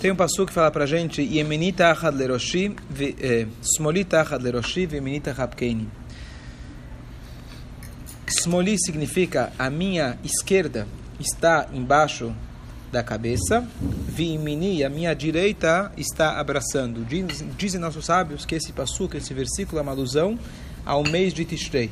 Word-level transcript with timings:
Tem 0.00 0.10
um 0.10 0.16
passo 0.16 0.46
que 0.46 0.52
fala 0.52 0.70
pra 0.70 0.86
gente, 0.86 1.22
Yemenita 1.22 1.90
achad 1.90 2.14
leroshi, 2.14 2.74
eh, 3.20 3.46
smolita 3.62 4.20
achad 4.20 4.42
leroshi, 4.42 4.86
vemenita 4.86 5.32
rapkeini. 5.32 5.88
Smoli 8.28 8.76
significa 8.78 9.52
a 9.58 9.70
minha 9.70 10.18
esquerda 10.22 10.86
está 11.18 11.66
embaixo 11.72 12.34
da 12.92 13.02
cabeça, 13.02 13.66
Vimini, 13.80 14.84
a 14.84 14.90
minha 14.90 15.14
direita 15.14 15.92
está 15.96 16.38
abraçando. 16.38 17.04
Diz, 17.04 17.44
dizem 17.56 17.80
nossos 17.80 18.06
sábios 18.06 18.44
que 18.44 18.54
esse 18.54 18.72
passo, 18.72 19.08
que 19.08 19.16
esse 19.16 19.32
versículo 19.34 19.78
é 19.78 19.82
uma 19.82 19.92
alusão 19.92 20.38
ao 20.84 21.02
mês 21.04 21.32
de 21.32 21.44
Tishrei. 21.44 21.90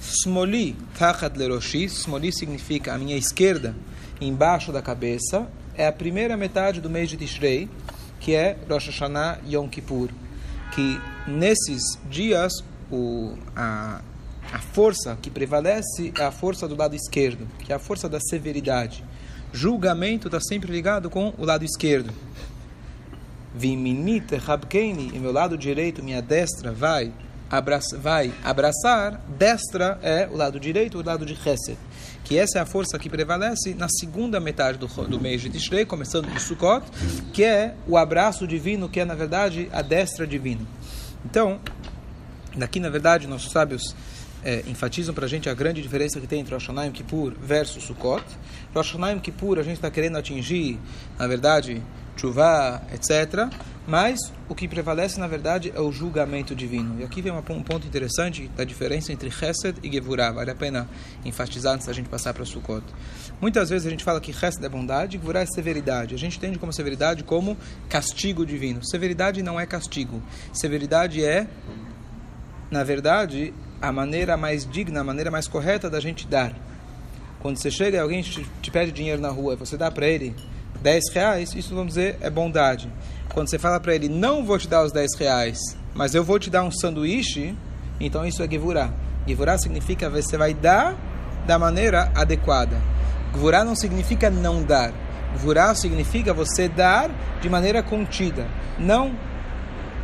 Smoli 0.00 0.76
tachat 0.96 1.36
leroshi, 1.36 1.84
Smoli 1.84 2.32
significa 2.32 2.94
a 2.94 2.98
minha 2.98 3.16
esquerda 3.16 3.74
embaixo 4.20 4.72
da 4.72 4.80
cabeça, 4.80 5.46
é 5.78 5.86
a 5.86 5.92
primeira 5.92 6.36
metade 6.36 6.80
do 6.80 6.90
mês 6.90 7.08
de 7.08 7.16
Tishrei, 7.16 7.70
que 8.20 8.34
é 8.34 8.58
Rosh 8.68 8.88
Hashanah 8.88 9.38
Yom 9.48 9.68
Kippur, 9.68 10.10
que 10.74 11.00
nesses 11.26 11.80
dias 12.10 12.52
o, 12.90 13.38
a, 13.54 14.02
a 14.52 14.58
força 14.58 15.16
que 15.22 15.30
prevalece 15.30 16.12
é 16.18 16.24
a 16.24 16.32
força 16.32 16.66
do 16.66 16.74
lado 16.74 16.96
esquerdo, 16.96 17.46
que 17.60 17.72
é 17.72 17.76
a 17.76 17.78
força 17.78 18.08
da 18.08 18.18
severidade. 18.18 19.04
Julgamento 19.52 20.26
está 20.26 20.40
sempre 20.40 20.70
ligado 20.72 21.08
com 21.08 21.32
o 21.38 21.44
lado 21.44 21.64
esquerdo. 21.64 22.12
Viminite 23.54 24.36
Rabkeini, 24.36 25.12
e 25.14 25.18
meu 25.18 25.32
lado 25.32 25.56
direito, 25.56 26.02
minha 26.02 26.20
destra, 26.20 26.72
vai 26.72 27.12
abraça, 27.50 27.96
vai 27.96 28.32
abraçar, 28.44 29.20
destra 29.38 29.98
é 30.02 30.28
o 30.30 30.36
lado 30.36 30.60
direito, 30.60 30.98
o 30.98 31.04
lado 31.04 31.24
de 31.24 31.34
Chesed. 31.36 31.78
Que 32.24 32.36
essa 32.36 32.58
é 32.58 32.62
a 32.62 32.66
força 32.66 32.98
que 32.98 33.08
prevalece 33.08 33.74
na 33.74 33.88
segunda 33.88 34.38
metade 34.38 34.76
do, 34.76 34.86
do 34.86 35.20
mês 35.20 35.40
de 35.40 35.48
Tishrei, 35.48 35.86
começando 35.86 36.30
de 36.30 36.40
Sukkot, 36.40 36.84
que 37.32 37.42
é 37.42 37.74
o 37.86 37.96
abraço 37.96 38.46
divino, 38.46 38.88
que 38.88 39.00
é, 39.00 39.04
na 39.04 39.14
verdade, 39.14 39.68
a 39.72 39.80
destra 39.80 40.26
divina. 40.26 40.60
Então, 41.24 41.58
daqui, 42.54 42.80
na 42.80 42.90
verdade, 42.90 43.26
nossos 43.26 43.50
sábios 43.50 43.94
é, 44.44 44.62
enfatizam 44.66 45.14
para 45.14 45.24
a 45.24 45.28
gente 45.28 45.48
a 45.48 45.54
grande 45.54 45.80
diferença 45.80 46.20
que 46.20 46.26
tem 46.26 46.40
entre 46.40 46.54
Rosh 46.54 46.66
Hashanah 46.66 46.90
Kippur 46.90 47.34
versus 47.40 47.84
Sukkot. 47.84 48.24
Rosh 48.74 48.92
Hashanah 48.92 49.20
Kippur 49.20 49.58
a 49.58 49.62
gente 49.62 49.76
está 49.76 49.90
querendo 49.90 50.18
atingir, 50.18 50.78
na 51.18 51.26
verdade, 51.26 51.82
chuva, 52.18 52.82
etc. 52.92 53.48
Mas 53.86 54.18
o 54.50 54.54
que 54.54 54.68
prevalece, 54.68 55.18
na 55.18 55.26
verdade, 55.26 55.72
é 55.74 55.80
o 55.80 55.90
julgamento 55.90 56.54
divino. 56.54 57.00
E 57.00 57.04
aqui 57.04 57.22
vem 57.22 57.32
um 57.32 57.62
ponto 57.62 57.86
interessante 57.86 58.46
da 58.54 58.62
diferença 58.62 59.12
entre 59.12 59.30
Chesed 59.30 59.76
e 59.82 59.90
Gevurah. 59.90 60.30
Vale 60.30 60.50
a 60.50 60.54
pena 60.54 60.86
enfatizar 61.24 61.74
antes 61.74 61.86
da 61.86 61.92
gente 61.94 62.08
passar 62.08 62.34
para 62.34 62.44
Sukkot. 62.44 62.84
Muitas 63.40 63.70
vezes 63.70 63.86
a 63.86 63.90
gente 63.90 64.04
fala 64.04 64.20
que 64.20 64.30
Chesed 64.30 64.62
é 64.62 64.68
bondade 64.68 65.16
e 65.16 65.18
Gevurah 65.18 65.40
é 65.40 65.46
severidade. 65.46 66.14
A 66.14 66.18
gente 66.18 66.36
entende 66.36 66.58
como 66.58 66.70
severidade 66.70 67.24
como 67.24 67.56
castigo 67.88 68.44
divino. 68.44 68.84
Severidade 68.84 69.42
não 69.42 69.58
é 69.58 69.64
castigo. 69.64 70.22
Severidade 70.52 71.24
é, 71.24 71.46
na 72.70 72.84
verdade, 72.84 73.54
a 73.80 73.90
maneira 73.90 74.36
mais 74.36 74.68
digna, 74.68 75.00
a 75.00 75.04
maneira 75.04 75.30
mais 75.30 75.48
correta 75.48 75.88
da 75.88 75.98
gente 75.98 76.26
dar. 76.26 76.54
Quando 77.40 77.56
você 77.56 77.70
chega 77.70 77.96
e 77.96 78.00
alguém 78.00 78.20
te, 78.20 78.70
pede 78.70 78.92
dinheiro 78.92 79.22
na 79.22 79.30
rua 79.30 79.54
e 79.54 79.56
você 79.56 79.78
dá 79.78 79.90
para 79.90 80.06
ele 80.06 80.34
10 80.80 81.04
reais, 81.12 81.54
isso 81.54 81.74
vamos 81.74 81.94
dizer 81.94 82.16
é 82.20 82.30
bondade. 82.30 82.90
Quando 83.32 83.48
você 83.48 83.58
fala 83.58 83.78
para 83.80 83.94
ele, 83.94 84.08
não 84.08 84.44
vou 84.44 84.58
te 84.58 84.68
dar 84.68 84.84
os 84.84 84.92
10 84.92 85.16
reais, 85.18 85.58
mas 85.94 86.14
eu 86.14 86.24
vou 86.24 86.38
te 86.38 86.50
dar 86.50 86.62
um 86.62 86.70
sanduíche, 86.70 87.54
então 88.00 88.26
isso 88.26 88.42
é 88.42 88.48
gevurá. 88.48 88.90
Gevurá 89.26 89.58
significa 89.58 90.08
você 90.08 90.36
vai 90.36 90.54
dar 90.54 90.96
da 91.46 91.58
maneira 91.58 92.10
adequada. 92.14 92.80
Gevurá 93.32 93.64
não 93.64 93.74
significa 93.74 94.30
não 94.30 94.62
dar. 94.62 94.92
Gevurá 95.32 95.74
significa 95.74 96.32
você 96.32 96.68
dar 96.68 97.10
de 97.40 97.48
maneira 97.48 97.82
contida, 97.82 98.46
não 98.78 99.14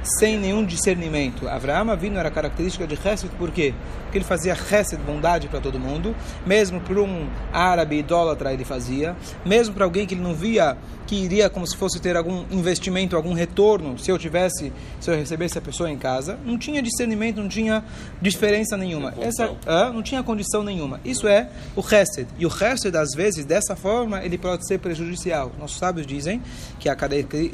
sem 0.05 0.39
nenhum 0.39 0.65
discernimento. 0.65 1.49
Avraham 1.49 1.97
vindo 1.97 2.19
era 2.19 2.31
característica 2.31 2.87
de 2.87 2.95
Hesed, 2.95 3.31
por 3.39 3.51
quê? 3.51 3.75
Porque 4.05 4.19
ele 4.19 4.25
fazia 4.25 4.53
Hesed, 4.53 5.01
bondade 5.03 5.49
para 5.49 5.61
todo 5.61 5.79
mundo, 5.79 6.15
mesmo 6.47 6.81
para 6.81 7.01
um 7.01 7.29
árabe 7.53 7.99
idólatra 7.99 8.53
ele 8.53 8.65
fazia, 8.65 9.17
mesmo 9.45 9.75
para 9.75 9.85
alguém 9.85 10.07
que 10.07 10.15
ele 10.15 10.23
não 10.23 10.35
via 10.35 10.77
que 11.07 11.15
iria 11.17 11.51
como 11.51 11.67
se 11.67 11.77
fosse 11.77 12.01
ter 12.01 12.17
algum 12.17 12.45
investimento, 12.51 13.17
algum 13.17 13.33
retorno, 13.33 13.99
se 13.99 14.11
eu 14.11 14.19
tivesse, 14.19 14.73
se 15.01 15.11
eu 15.11 15.17
recebesse 15.17 15.59
a 15.59 15.61
pessoa 15.61 15.91
em 15.91 15.99
casa, 15.99 16.39
não 16.45 16.59
tinha 16.59 16.83
discernimento, 16.83 17.41
não 17.41 17.49
tinha 17.49 17.85
diferença 18.21 18.77
nenhuma. 18.77 19.15
Essa, 19.21 19.55
ah, 19.67 19.91
não 19.93 20.03
tinha 20.03 20.23
condição 20.23 20.63
nenhuma. 20.63 21.01
Isso 21.05 21.29
é 21.29 21.49
o 21.77 21.81
Hesed. 21.81 22.27
E 22.39 22.47
o 22.47 22.49
Hesed, 22.49 22.97
às 22.97 23.11
vezes, 23.15 23.45
dessa 23.45 23.77
forma, 23.77 24.25
ele 24.25 24.39
pode 24.39 24.67
ser 24.67 24.79
prejudicial. 24.79 25.53
Nossos 25.59 25.79
sábios 25.79 26.07
dizem 26.07 26.41
que, 26.79 26.89
a, 26.89 26.97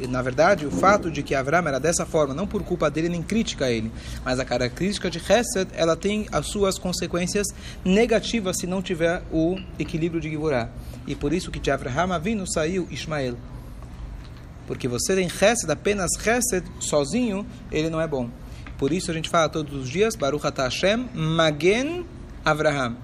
na 0.09 0.23
verdade, 0.23 0.67
o 0.67 0.71
fato 0.71 1.11
de 1.11 1.23
que 1.23 1.35
Avraham 1.35 1.69
era 1.69 1.81
dessa 1.81 2.07
forma, 2.07 2.35
não 2.41 2.47
por 2.47 2.63
culpa 2.63 2.91
dele 2.91 3.11
nem 3.11 3.23
crítica 3.23 3.67
a 3.67 3.71
ele, 3.71 3.93
mas 4.25 4.41
a 4.41 4.45
característica 4.47 5.11
de 5.11 5.19
Hesed, 5.19 5.69
ela 5.75 5.95
tem 5.95 6.27
as 6.33 6.47
suas 6.47 6.79
consequências 6.79 7.47
negativas 7.85 8.57
se 8.59 8.67
não 8.67 8.81
tiver 8.81 9.23
o 9.31 9.59
equilíbrio 9.79 10.23
de 10.23 10.31
Givorah. 10.31 10.71
E 11.07 11.15
por 11.15 11.35
isso 11.35 11.51
que 11.51 11.61
de 11.61 11.71
Avraham 11.71 12.13
Avinu 12.13 12.51
saiu 12.51 12.89
Ismael. 12.91 13.37
Porque 14.67 14.89
você 14.89 15.15
tem 15.15 15.27
Hesed, 15.27 15.71
apenas 15.71 16.11
Hesed, 16.17 16.65
sozinho, 16.81 17.45
ele 17.71 17.91
não 17.91 18.01
é 18.01 18.09
bom. 18.09 18.31
Por 18.79 18.91
isso 18.91 19.11
a 19.11 19.15
gente 19.15 19.29
fala 19.29 19.51
todos 19.51 19.75
os 19.75 19.91
dias, 19.91 20.17
Baruch 20.17 20.47
Hashem, 20.57 21.11
Magen 21.13 22.07
Avraham. 22.43 22.97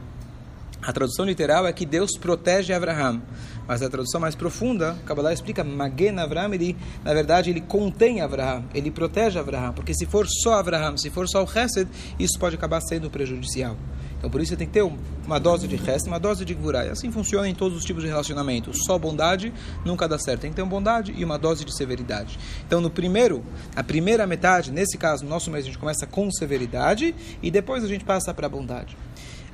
A 0.80 0.92
tradução 0.92 1.26
literal 1.26 1.66
é 1.66 1.72
que 1.74 1.84
Deus 1.84 2.12
protege 2.18 2.72
Avraham. 2.72 3.20
Mas 3.66 3.82
a 3.82 3.88
tradução 3.88 4.20
mais 4.20 4.34
profunda, 4.34 4.96
Kabbalah 5.04 5.32
explica, 5.32 5.64
Magen 5.64 6.18
Avraham, 6.18 6.54
ele, 6.54 6.76
na 7.04 7.12
verdade, 7.12 7.50
ele 7.50 7.60
contém 7.60 8.20
Avraham, 8.20 8.64
ele 8.74 8.90
protege 8.90 9.38
Avraham. 9.38 9.72
Porque 9.72 9.94
se 9.94 10.06
for 10.06 10.26
só 10.28 10.54
Avraham, 10.54 10.96
se 10.96 11.10
for 11.10 11.28
só 11.28 11.44
o 11.44 11.48
Hesed, 11.48 11.88
isso 12.18 12.38
pode 12.38 12.54
acabar 12.54 12.80
sendo 12.80 13.10
prejudicial. 13.10 13.76
Então, 14.18 14.30
por 14.30 14.40
isso 14.40 14.50
você 14.50 14.56
tem 14.56 14.66
que 14.66 14.72
ter 14.72 14.82
uma 15.26 15.38
dose 15.38 15.68
de 15.68 15.76
resto, 15.76 16.06
uma 16.06 16.18
dose 16.18 16.44
de 16.44 16.54
gvurá. 16.54 16.86
E 16.86 16.88
assim 16.88 17.10
funciona 17.10 17.48
em 17.48 17.54
todos 17.54 17.76
os 17.76 17.84
tipos 17.84 18.02
de 18.02 18.08
relacionamento. 18.08 18.72
Só 18.74 18.98
bondade 18.98 19.52
nunca 19.84 20.08
dá 20.08 20.18
certo. 20.18 20.40
Tem 20.40 20.50
que 20.50 20.56
ter 20.56 20.62
uma 20.62 20.70
bondade 20.70 21.12
e 21.16 21.24
uma 21.24 21.38
dose 21.38 21.64
de 21.64 21.76
severidade. 21.76 22.38
Então, 22.66 22.80
no 22.80 22.90
primeiro, 22.90 23.44
a 23.74 23.82
primeira 23.82 24.26
metade, 24.26 24.72
nesse 24.72 24.96
caso, 24.96 25.24
no 25.24 25.30
nosso 25.30 25.50
mês, 25.50 25.64
a 25.64 25.66
gente 25.66 25.78
começa 25.78 26.06
com 26.06 26.30
severidade 26.30 27.14
e 27.42 27.50
depois 27.50 27.84
a 27.84 27.88
gente 27.88 28.04
passa 28.04 28.32
para 28.32 28.46
a 28.46 28.50
bondade. 28.50 28.96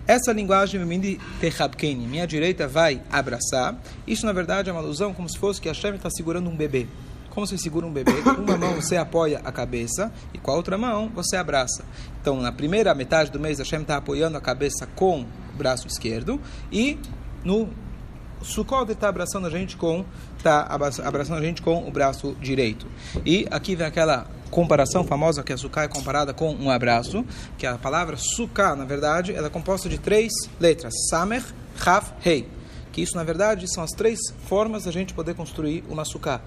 Essa 0.07 0.33
linguagem 0.33 0.81
minha 0.85 2.27
direita 2.27 2.67
vai 2.67 3.03
abraçar. 3.11 3.77
Isso, 4.07 4.27
na 4.27 4.33
verdade, 4.33 4.69
é 4.69 4.73
uma 4.73 4.81
alusão 4.81 5.15
como 5.15 5.29
se 5.29 5.39
fosse 5.39 5.61
que 5.61 5.69
a 5.69 5.73
Hashem 5.73 5.95
está 5.95 6.11
segurando 6.11 6.51
um 6.51 6.57
bebê. 6.57 6.87
Como 7.31 7.47
você 7.47 7.57
segura 7.57 7.87
um 7.87 7.93
bebê? 7.93 8.13
Com 8.23 8.43
uma 8.43 8.59
mão 8.59 8.75
você 8.75 8.97
apoia 8.97 9.41
a 9.43 9.51
cabeça 9.51 10.13
e 10.35 10.39
com 10.39 10.51
a 10.51 10.55
outra 10.55 10.77
mão 10.77 11.11
você 11.15 11.37
abraça. 11.37 11.85
Então, 12.21 12.41
na 12.41 12.53
primeira 12.53 12.95
metade 12.95 13.31
do 13.31 13.41
mês, 13.41 13.59
Hashem 13.59 13.81
está 13.81 13.97
apoiando 13.97 14.37
a 14.37 14.41
cabeça 14.41 14.87
com 14.95 15.23
o 15.23 15.57
braço 15.57 15.87
esquerdo 15.87 16.41
e 16.71 16.99
no 17.43 17.71
Sukkot 18.43 18.91
está 18.91 19.09
abraçando 19.09 19.47
a 19.47 19.51
gente 19.51 19.77
com 19.77 20.05
está 20.37 20.67
abraçando 21.05 21.39
a 21.39 21.43
gente 21.43 21.63
com 21.63 21.87
o 21.87 21.91
braço 21.91 22.37
direito. 22.41 22.87
E 23.25 23.47
aqui 23.51 23.77
vem 23.77 23.87
aquela 23.87 24.27
comparação 24.53 25.03
famosa 25.03 25.43
que 25.43 25.51
a 25.51 25.57
sukkah 25.57 25.85
é 25.85 25.89
comparada 25.89 26.35
com 26.35 26.55
um 26.55 26.71
abraço, 26.71 27.25
que 27.57 27.67
a 27.67 27.79
palavra 27.79 28.19
sukkah, 28.19 28.77
na 28.77 28.85
verdade, 28.85 29.35
ela 29.35 29.47
é 29.47 29.51
composta 29.51 29.89
de 29.89 29.99
três 29.99 30.31
letras: 30.61 30.93
samer, 31.09 31.43
raf, 31.77 32.13
rei. 32.21 32.47
Que 32.93 33.01
isso, 33.01 33.17
na 33.17 33.25
verdade, 33.25 33.67
são 33.73 33.83
as 33.83 33.93
três 33.93 34.19
formas 34.47 34.85
da 34.85 34.93
gente 34.93 35.15
poder 35.15 35.35
construir 35.35 35.83
uma 35.89 36.05
sukkah. 36.05 36.43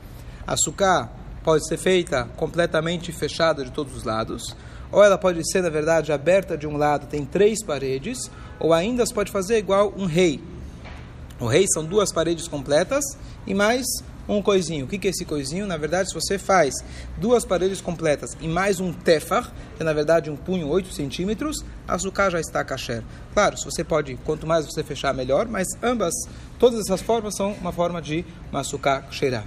A 0.46 0.56
sukkah 0.56 1.10
pode 1.44 1.68
ser 1.68 1.78
feita 1.78 2.30
completamente 2.38 3.12
fechada 3.12 3.66
de 3.66 3.72
todos 3.72 3.96
os 3.96 4.04
lados, 4.04 4.56
ou 4.92 5.04
ela 5.04 5.18
pode 5.18 5.42
ser, 5.52 5.64
na 5.64 5.70
verdade, 5.70 6.12
aberta 6.12 6.56
de 6.56 6.68
um 6.68 6.78
lado, 6.78 7.08
tem 7.08 7.26
três 7.26 7.64
paredes, 7.64 8.30
ou 8.60 8.72
ainda 8.72 9.04
se 9.04 9.14
pode 9.14 9.32
fazer 9.32 9.58
igual 9.58 9.92
um 9.98 10.06
rei. 10.06 10.40
O 11.40 11.48
rei 11.48 11.66
são 11.74 11.84
duas 11.84 12.14
paredes 12.14 12.48
completas 12.48 13.04
e 13.48 13.54
mais 13.56 13.84
um 14.28 14.42
coisinho. 14.42 14.86
O 14.86 14.88
que 14.88 15.08
é 15.08 15.12
esse 15.12 15.26
coisinho? 15.26 15.68
Na 15.68 15.78
verdade, 15.78 16.10
se 16.10 16.14
você 16.14 16.38
faz 16.38 16.74
duas 17.18 17.46
paredes 17.46 17.82
completas 17.82 18.36
e 18.42 18.48
mais 18.48 18.80
um 18.80 18.92
tefar, 18.92 19.52
que 19.76 19.84
é 19.84 19.86
na 19.86 19.94
verdade 19.94 20.30
um 20.30 20.36
punho 20.36 20.68
8 20.68 20.94
centímetros, 20.94 21.64
a 21.88 21.98
sukkah 21.98 22.30
já 22.30 22.40
está 22.40 22.64
kasher. 22.64 23.04
Claro, 23.34 23.58
se 23.58 23.66
você 23.66 23.84
pode, 23.84 24.16
quanto 24.26 24.48
mais 24.48 24.66
você 24.66 24.84
fechar, 24.84 25.14
melhor, 25.14 25.48
mas 25.48 25.68
ambas, 25.82 26.14
todas 26.60 26.80
essas 26.80 27.02
formas 27.02 27.36
são 27.36 27.52
uma 27.54 27.72
forma 27.72 28.02
de 28.02 28.26
sukkah 28.64 29.02
kasherah. 29.02 29.44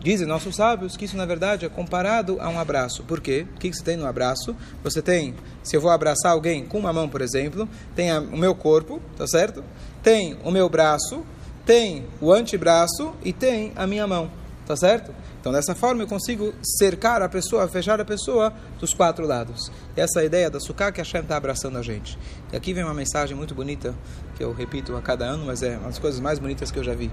Dizem 0.00 0.26
nossos 0.26 0.54
sábios 0.54 0.96
que 0.96 1.04
isso, 1.04 1.16
na 1.16 1.24
verdade, 1.24 1.64
é 1.64 1.68
comparado 1.68 2.38
a 2.40 2.48
um 2.48 2.60
abraço. 2.60 3.02
Por 3.02 3.20
quê? 3.20 3.46
O 3.56 3.58
que 3.58 3.72
você 3.72 3.82
tem 3.82 3.96
no 3.96 4.06
abraço? 4.06 4.54
Você 4.84 5.00
tem, 5.00 5.34
se 5.62 5.74
eu 5.74 5.80
vou 5.80 5.90
abraçar 5.90 6.32
alguém 6.32 6.64
com 6.64 6.78
uma 6.78 6.92
mão, 6.92 7.08
por 7.08 7.22
exemplo, 7.22 7.68
tem 7.94 8.16
o 8.16 8.36
meu 8.36 8.54
corpo, 8.54 9.00
tá 9.16 9.26
certo? 9.26 9.64
Tem 10.02 10.36
o 10.44 10.50
meu 10.50 10.68
braço, 10.68 11.24
tem 11.66 12.06
o 12.20 12.32
antebraço 12.32 13.12
e 13.24 13.32
tem 13.32 13.72
a 13.74 13.86
minha 13.86 14.06
mão, 14.06 14.30
tá 14.64 14.76
certo? 14.76 15.12
Então, 15.40 15.52
dessa 15.52 15.74
forma, 15.74 16.02
eu 16.02 16.06
consigo 16.06 16.52
cercar 16.62 17.22
a 17.22 17.28
pessoa, 17.28 17.68
fechar 17.68 18.00
a 18.00 18.04
pessoa 18.04 18.52
dos 18.80 18.94
quatro 18.94 19.26
lados. 19.26 19.70
Essa 19.96 20.20
é 20.20 20.22
a 20.22 20.26
ideia 20.26 20.50
da 20.50 20.58
sukkah 20.58 20.90
que 20.90 21.00
a 21.00 21.04
Shem 21.04 21.20
está 21.20 21.36
abraçando 21.36 21.78
a 21.78 21.82
gente. 21.82 22.18
E 22.52 22.56
aqui 22.56 22.72
vem 22.72 22.82
uma 22.82 22.94
mensagem 22.94 23.36
muito 23.36 23.54
bonita, 23.54 23.94
que 24.36 24.42
eu 24.42 24.52
repito 24.52 24.96
a 24.96 25.02
cada 25.02 25.24
ano, 25.24 25.44
mas 25.44 25.62
é 25.62 25.76
uma 25.76 25.86
das 25.86 25.98
coisas 25.98 26.20
mais 26.20 26.38
bonitas 26.38 26.70
que 26.70 26.78
eu 26.78 26.84
já 26.84 26.94
vi. 26.94 27.10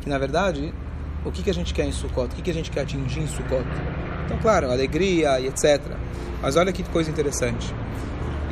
Que, 0.00 0.08
na 0.08 0.18
verdade, 0.18 0.72
o 1.24 1.32
que, 1.32 1.42
que 1.42 1.50
a 1.50 1.54
gente 1.54 1.74
quer 1.74 1.86
em 1.86 1.92
Sukkot, 1.92 2.26
o 2.26 2.36
que, 2.36 2.42
que 2.42 2.50
a 2.50 2.54
gente 2.54 2.70
quer 2.70 2.82
atingir 2.82 3.20
em 3.20 3.26
Sukkot. 3.26 3.64
Então, 4.24 4.38
claro, 4.38 4.70
alegria 4.70 5.40
e 5.40 5.48
etc. 5.48 5.80
Mas 6.40 6.54
olha 6.54 6.72
que 6.72 6.84
coisa 6.84 7.10
interessante. 7.10 7.74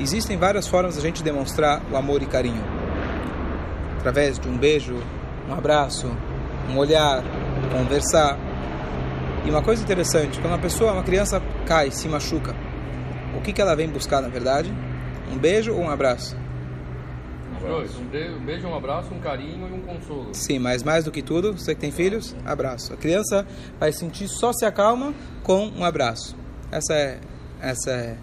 Existem 0.01 0.37
várias 0.37 0.67
formas 0.67 0.99
a 0.99 1.01
gente 1.01 1.23
demonstrar 1.23 1.81
o 1.91 1.97
amor 1.97 2.21
e 2.21 2.27
carinho. 2.27 2.65
Através 3.99 4.41
de 4.41 4.49
um 4.49 4.59
beijo, 4.59 5.01
um 5.49 5.53
abraço, 5.53 6.07
um 6.71 6.79
olhar, 6.79 7.23
conversar. 7.73 8.39
E 9.45 9.51
uma 9.51 9.63
coisa 9.63 9.83
interessante, 9.83 10.41
quando 10.41 10.53
uma 10.53 10.59
pessoa, 10.59 10.93
uma 10.93 11.03
criança 11.03 11.43
cai, 11.67 11.91
se 11.91 12.09
machuca, 12.09 12.55
o 13.37 13.41
que, 13.41 13.53
que 13.53 13.61
ela 13.61 13.75
vem 13.75 13.89
buscar 13.89 14.23
na 14.23 14.29
verdade? 14.29 14.73
Um 15.31 15.37
beijo 15.37 15.73
ou 15.73 15.81
um 15.81 15.91
abraço? 15.91 16.37
Dois, 17.67 17.97
um 17.97 18.45
beijo, 18.45 18.69
um 18.69 18.77
abraço, 18.77 19.15
um 19.15 19.21
carinho 19.21 19.67
e 19.69 19.73
um 19.73 19.81
consolo. 19.81 20.35
Sim, 20.35 20.59
mas 20.59 20.83
mais 20.83 21.05
do 21.05 21.11
que 21.11 21.23
tudo, 21.23 21.53
você 21.53 21.75
que 21.75 21.81
tem 21.81 21.91
filhos, 21.91 22.37
abraço. 22.45 22.93
A 22.93 22.97
criança 22.97 23.47
vai 23.81 23.91
sentir 23.91 24.29
só 24.29 24.53
se 24.53 24.67
acalma 24.67 25.15
com 25.43 25.69
um 25.69 25.83
abraço. 25.83 26.37
Essa 26.71 26.93
é, 26.93 27.21
essa 27.61 27.91
é 27.91 28.17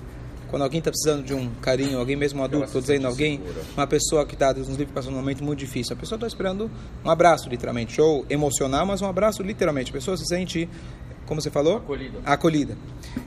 quando 0.51 0.63
alguém 0.63 0.79
está 0.79 0.91
precisando 0.91 1.23
de 1.23 1.33
um 1.33 1.49
carinho, 1.61 1.97
alguém 1.97 2.17
mesmo 2.17 2.41
um 2.41 2.43
adulto, 2.43 2.65
estou 2.65 2.81
dizendo 2.81 3.07
alguém, 3.07 3.37
segura. 3.37 3.61
uma 3.75 3.87
pessoa 3.87 4.25
que 4.25 4.33
está 4.33 4.53
nos 4.53 4.67
livros 4.67 4.91
passando 4.93 5.13
um 5.13 5.17
momento 5.17 5.41
muito 5.41 5.59
difícil, 5.59 5.95
a 5.95 5.99
pessoa 5.99 6.17
está 6.17 6.27
esperando 6.27 6.69
um 7.03 7.09
abraço, 7.09 7.47
literalmente, 7.47 8.01
ou 8.01 8.25
emocional, 8.29 8.85
mas 8.85 9.01
um 9.01 9.07
abraço, 9.07 9.41
literalmente. 9.41 9.91
A 9.91 9.93
pessoa 9.93 10.17
se 10.17 10.25
sente, 10.25 10.67
como 11.25 11.41
você 11.41 11.49
falou? 11.49 11.77
Acolhida. 11.77 12.19
Acolhida. 12.25 12.77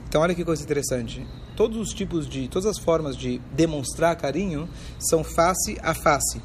Então, 0.07 0.21
olha 0.21 0.35
que 0.35 0.45
coisa 0.45 0.63
interessante. 0.63 1.25
Todos 1.55 1.77
os 1.79 1.89
tipos 1.89 2.29
de, 2.29 2.47
todas 2.47 2.67
as 2.67 2.77
formas 2.77 3.17
de 3.17 3.41
demonstrar 3.53 4.15
carinho 4.15 4.69
são 4.99 5.23
face 5.23 5.79
a 5.81 5.95
face. 5.95 6.39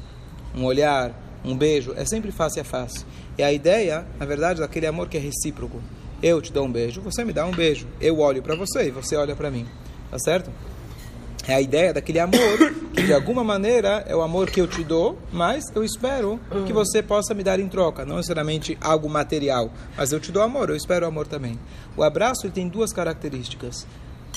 Um 0.55 0.65
olhar, 0.65 1.13
um 1.45 1.55
beijo, 1.55 1.93
é 1.95 2.05
sempre 2.05 2.31
face 2.31 2.59
a 2.59 2.63
face. 2.63 3.05
E 3.37 3.43
a 3.43 3.53
ideia, 3.53 4.03
na 4.19 4.25
verdade, 4.25 4.61
daquele 4.61 4.87
amor 4.87 5.07
que 5.07 5.15
é 5.15 5.19
recíproco. 5.19 5.79
Eu 6.23 6.41
te 6.41 6.51
dou 6.51 6.65
um 6.65 6.71
beijo, 6.71 7.01
você 7.01 7.23
me 7.23 7.33
dá 7.33 7.45
um 7.45 7.51
beijo. 7.51 7.87
Eu 7.99 8.19
olho 8.19 8.41
para 8.41 8.55
você 8.55 8.87
e 8.87 8.91
você 8.91 9.15
olha 9.15 9.35
para 9.35 9.51
mim. 9.51 9.67
Tá 10.09 10.17
certo? 10.17 10.51
É 11.47 11.55
a 11.55 11.61
ideia 11.61 11.93
daquele 11.93 12.19
amor 12.19 12.57
que 12.93 13.03
de 13.03 13.13
alguma 13.13 13.43
maneira 13.43 14.03
é 14.07 14.15
o 14.15 14.21
amor 14.21 14.49
que 14.49 14.61
eu 14.61 14.67
te 14.67 14.83
dou, 14.83 15.17
mas 15.31 15.63
eu 15.73 15.83
espero 15.83 16.39
que 16.65 16.73
você 16.73 17.01
possa 17.01 17.33
me 17.33 17.43
dar 17.43 17.59
em 17.59 17.67
troca, 17.67 18.05
não 18.05 18.17
necessariamente 18.17 18.77
algo 18.79 19.09
material, 19.09 19.71
mas 19.97 20.11
eu 20.11 20.19
te 20.19 20.31
dou 20.31 20.43
amor, 20.43 20.69
eu 20.69 20.75
espero 20.75 21.05
amor 21.05 21.25
também. 21.27 21.59
O 21.97 22.03
abraço 22.03 22.49
tem 22.51 22.67
duas 22.67 22.93
características. 22.93 23.87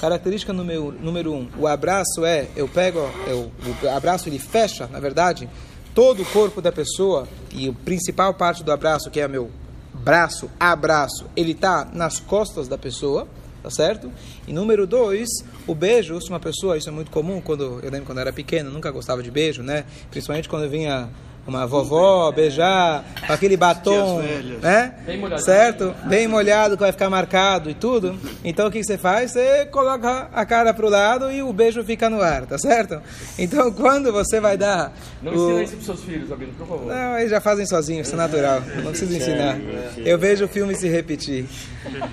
Característica 0.00 0.52
número, 0.52 0.92
número 0.92 1.32
um, 1.32 1.48
o 1.58 1.66
abraço 1.66 2.24
é, 2.24 2.48
eu 2.56 2.66
pego, 2.66 2.98
eu, 3.28 3.50
o 3.82 3.88
abraço 3.88 4.28
ele 4.28 4.38
fecha, 4.38 4.88
na 4.90 4.98
verdade, 4.98 5.48
todo 5.94 6.22
o 6.22 6.26
corpo 6.26 6.60
da 6.60 6.72
pessoa 6.72 7.28
e 7.52 7.68
a 7.68 7.72
principal 7.84 8.34
parte 8.34 8.64
do 8.64 8.72
abraço, 8.72 9.10
que 9.10 9.20
é 9.20 9.28
meu 9.28 9.50
braço, 9.92 10.50
abraço, 10.58 11.26
ele 11.36 11.52
está 11.52 11.86
nas 11.92 12.18
costas 12.18 12.66
da 12.66 12.76
pessoa 12.76 13.28
tá 13.64 13.70
certo? 13.70 14.12
E 14.46 14.52
número 14.52 14.86
dois, 14.86 15.26
o 15.66 15.74
beijo, 15.74 16.20
se 16.20 16.28
uma 16.28 16.38
pessoa, 16.38 16.76
isso 16.76 16.86
é 16.86 16.92
muito 16.92 17.10
comum, 17.10 17.40
quando 17.40 17.80
eu 17.82 17.90
lembro 17.90 18.04
quando 18.04 18.18
eu 18.18 18.22
era 18.22 18.32
pequeno, 18.32 18.70
nunca 18.70 18.90
gostava 18.90 19.22
de 19.22 19.30
beijo, 19.30 19.62
né? 19.62 19.86
Principalmente 20.10 20.50
quando 20.50 20.64
eu 20.64 20.70
vinha 20.70 21.08
uma 21.46 21.66
vovó 21.66 22.30
beijar 22.32 23.04
com 23.26 23.32
aquele 23.32 23.56
batom, 23.56 24.22
né? 24.62 24.94
Bem 25.04 25.38
certo? 25.38 25.94
Bem 26.04 26.26
molhado 26.26 26.76
que 26.76 26.82
vai 26.82 26.92
ficar 26.92 27.10
marcado 27.10 27.70
e 27.70 27.74
tudo. 27.74 28.18
Então 28.44 28.68
o 28.68 28.70
que 28.70 28.82
você 28.82 28.96
faz? 28.96 29.32
Você 29.32 29.66
coloca 29.66 30.28
a 30.32 30.46
cara 30.46 30.72
para 30.72 30.86
o 30.86 30.88
lado 30.88 31.30
e 31.30 31.42
o 31.42 31.52
beijo 31.52 31.84
fica 31.84 32.08
no 32.08 32.20
ar, 32.20 32.46
tá 32.46 32.58
certo? 32.58 33.00
Então 33.38 33.70
quando 33.70 34.12
você 34.12 34.40
vai 34.40 34.56
dar 34.56 34.92
Não 35.22 35.32
o... 35.32 35.34
ensina 35.34 35.62
isso 35.62 35.76
para 35.76 35.84
seus 35.84 36.04
filhos, 36.04 36.32
Abino, 36.32 36.52
por 36.54 36.66
favor. 36.66 36.86
Não, 36.86 37.18
eles 37.18 37.30
já 37.30 37.40
fazem 37.40 37.66
sozinhos, 37.66 38.06
isso 38.06 38.16
é 38.16 38.18
natural. 38.18 38.62
Não 38.76 38.90
precisa 38.90 39.16
ensinar. 39.16 39.58
Eu 39.96 40.18
vejo 40.18 40.46
o 40.46 40.48
filme 40.48 40.74
se 40.74 40.88
repetir. 40.88 41.46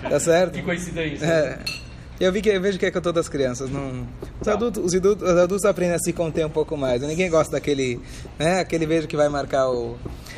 Tá 0.09 0.19
certo? 0.19 0.53
Que 0.53 0.61
coincidência. 0.61 1.25
É. 1.25 1.90
Eu, 2.21 2.31
vi 2.31 2.39
que, 2.39 2.49
eu 2.49 2.61
vejo 2.61 2.77
que 2.77 2.85
é 2.85 2.91
com 2.91 3.01
todas 3.01 3.25
as 3.25 3.29
crianças. 3.29 3.67
Não, 3.71 4.07
os, 4.39 4.47
adultos, 4.47 4.85
os, 4.85 4.93
adultos, 4.93 5.27
os 5.27 5.37
adultos 5.37 5.65
aprendem 5.65 5.95
a 5.95 5.99
se 5.99 6.13
conter 6.13 6.45
um 6.45 6.51
pouco 6.51 6.77
mais. 6.77 7.01
Ninguém 7.01 7.27
gosta 7.31 7.53
daquele, 7.53 7.99
né, 8.37 8.59
aquele 8.59 8.85
beijo 8.85 9.07
que 9.07 9.17
vai 9.17 9.27
marcar 9.27 9.67
o. 9.71 9.97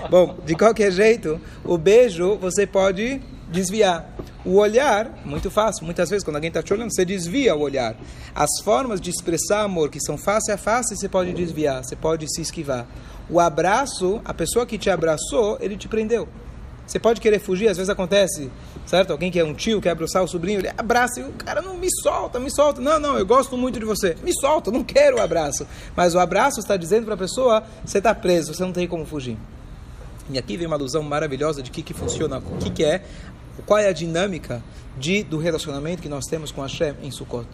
Bom, 0.10 0.38
de 0.46 0.56
qualquer 0.56 0.94
jeito, 0.94 1.42
o 1.62 1.78
beijo 1.78 2.38
você 2.38 2.66
pode 2.66 3.22
desviar. 3.52 4.16
O 4.46 4.56
olhar, 4.56 5.22
muito 5.26 5.52
fácil. 5.52 5.84
Muitas 5.84 6.10
vezes, 6.10 6.24
quando 6.24 6.38
alguém 6.38 6.48
está 6.48 6.64
te 6.64 6.74
olhando, 6.74 6.94
você 6.94 7.04
desvia 7.04 7.54
o 7.54 7.60
olhar. 7.60 7.98
As 8.34 8.50
formas 8.64 9.02
de 9.02 9.10
expressar 9.10 9.64
amor 9.64 9.90
que 9.90 10.00
são 10.00 10.18
face 10.18 10.54
a 10.54 10.58
face, 10.58 10.96
você 10.96 11.10
pode 11.10 11.34
desviar, 11.34 11.84
você 11.84 11.98
pode 11.98 12.34
se 12.34 12.42
esquivar. 12.42 12.88
O 13.30 13.42
abraço, 13.42 14.22
a 14.24 14.34
pessoa 14.34 14.66
que 14.66 14.78
te 14.78 14.90
abraçou, 14.90 15.58
ele 15.60 15.76
te 15.76 15.90
prendeu. 15.90 16.30
Você 16.86 17.00
pode 17.00 17.22
querer 17.22 17.40
fugir, 17.40 17.70
às 17.70 17.78
vezes 17.78 17.90
acontece, 17.90 18.52
certo? 18.86 19.12
Alguém 19.12 19.32
que 19.32 19.40
é 19.40 19.44
um 19.44 19.54
tio, 19.54 19.82
quer 19.82 19.92
abraçar 19.92 20.24
o 20.24 20.28
sobrinho, 20.28 20.60
ele 20.60 20.72
abraça 20.78 21.20
e 21.20 21.24
o 21.24 21.32
cara 21.34 21.62
não 21.62 21.78
me 21.78 21.88
solta, 22.02 22.40
me 22.40 22.50
solta. 22.50 22.82
Não, 22.82 23.00
não, 23.00 23.18
eu 23.18 23.26
gosto 23.26 23.58
muito 23.58 23.80
de 23.80 23.86
você. 23.86 24.16
Me 24.24 24.34
solta, 24.34 24.72
não 24.72 24.84
quero 24.84 25.18
o 25.18 25.22
abraço. 25.22 25.66
Mas 25.96 26.16
o 26.16 26.20
abraço 26.20 26.60
está 26.60 26.78
dizendo 26.78 27.06
para 27.06 27.16
a 27.16 27.18
pessoa, 27.18 27.64
você 27.86 27.98
está 27.98 28.14
preso, 28.14 28.54
você 28.54 28.64
não 28.64 28.74
tem 28.74 28.88
como 28.88 29.06
fugir. 29.06 29.38
E 30.30 30.38
aqui 30.38 30.56
vem 30.56 30.68
uma 30.68 30.76
alusão 30.76 31.04
maravilhosa 31.04 31.62
de 31.62 31.70
que 31.70 31.82
que 31.82 31.94
funciona, 31.94 32.38
o 32.38 32.58
que 32.58 32.70
que 32.70 32.84
é, 32.84 33.04
qual 33.66 33.80
é 33.80 33.88
a 33.88 33.94
dinâmica 33.94 34.64
de, 34.98 35.24
do 35.24 35.38
relacionamento 35.38 36.02
que 36.02 36.10
nós 36.10 36.26
temos 36.26 36.52
com 36.52 36.62
Hashem 36.62 36.96
em 37.02 37.12
Sukkot. 37.12 37.48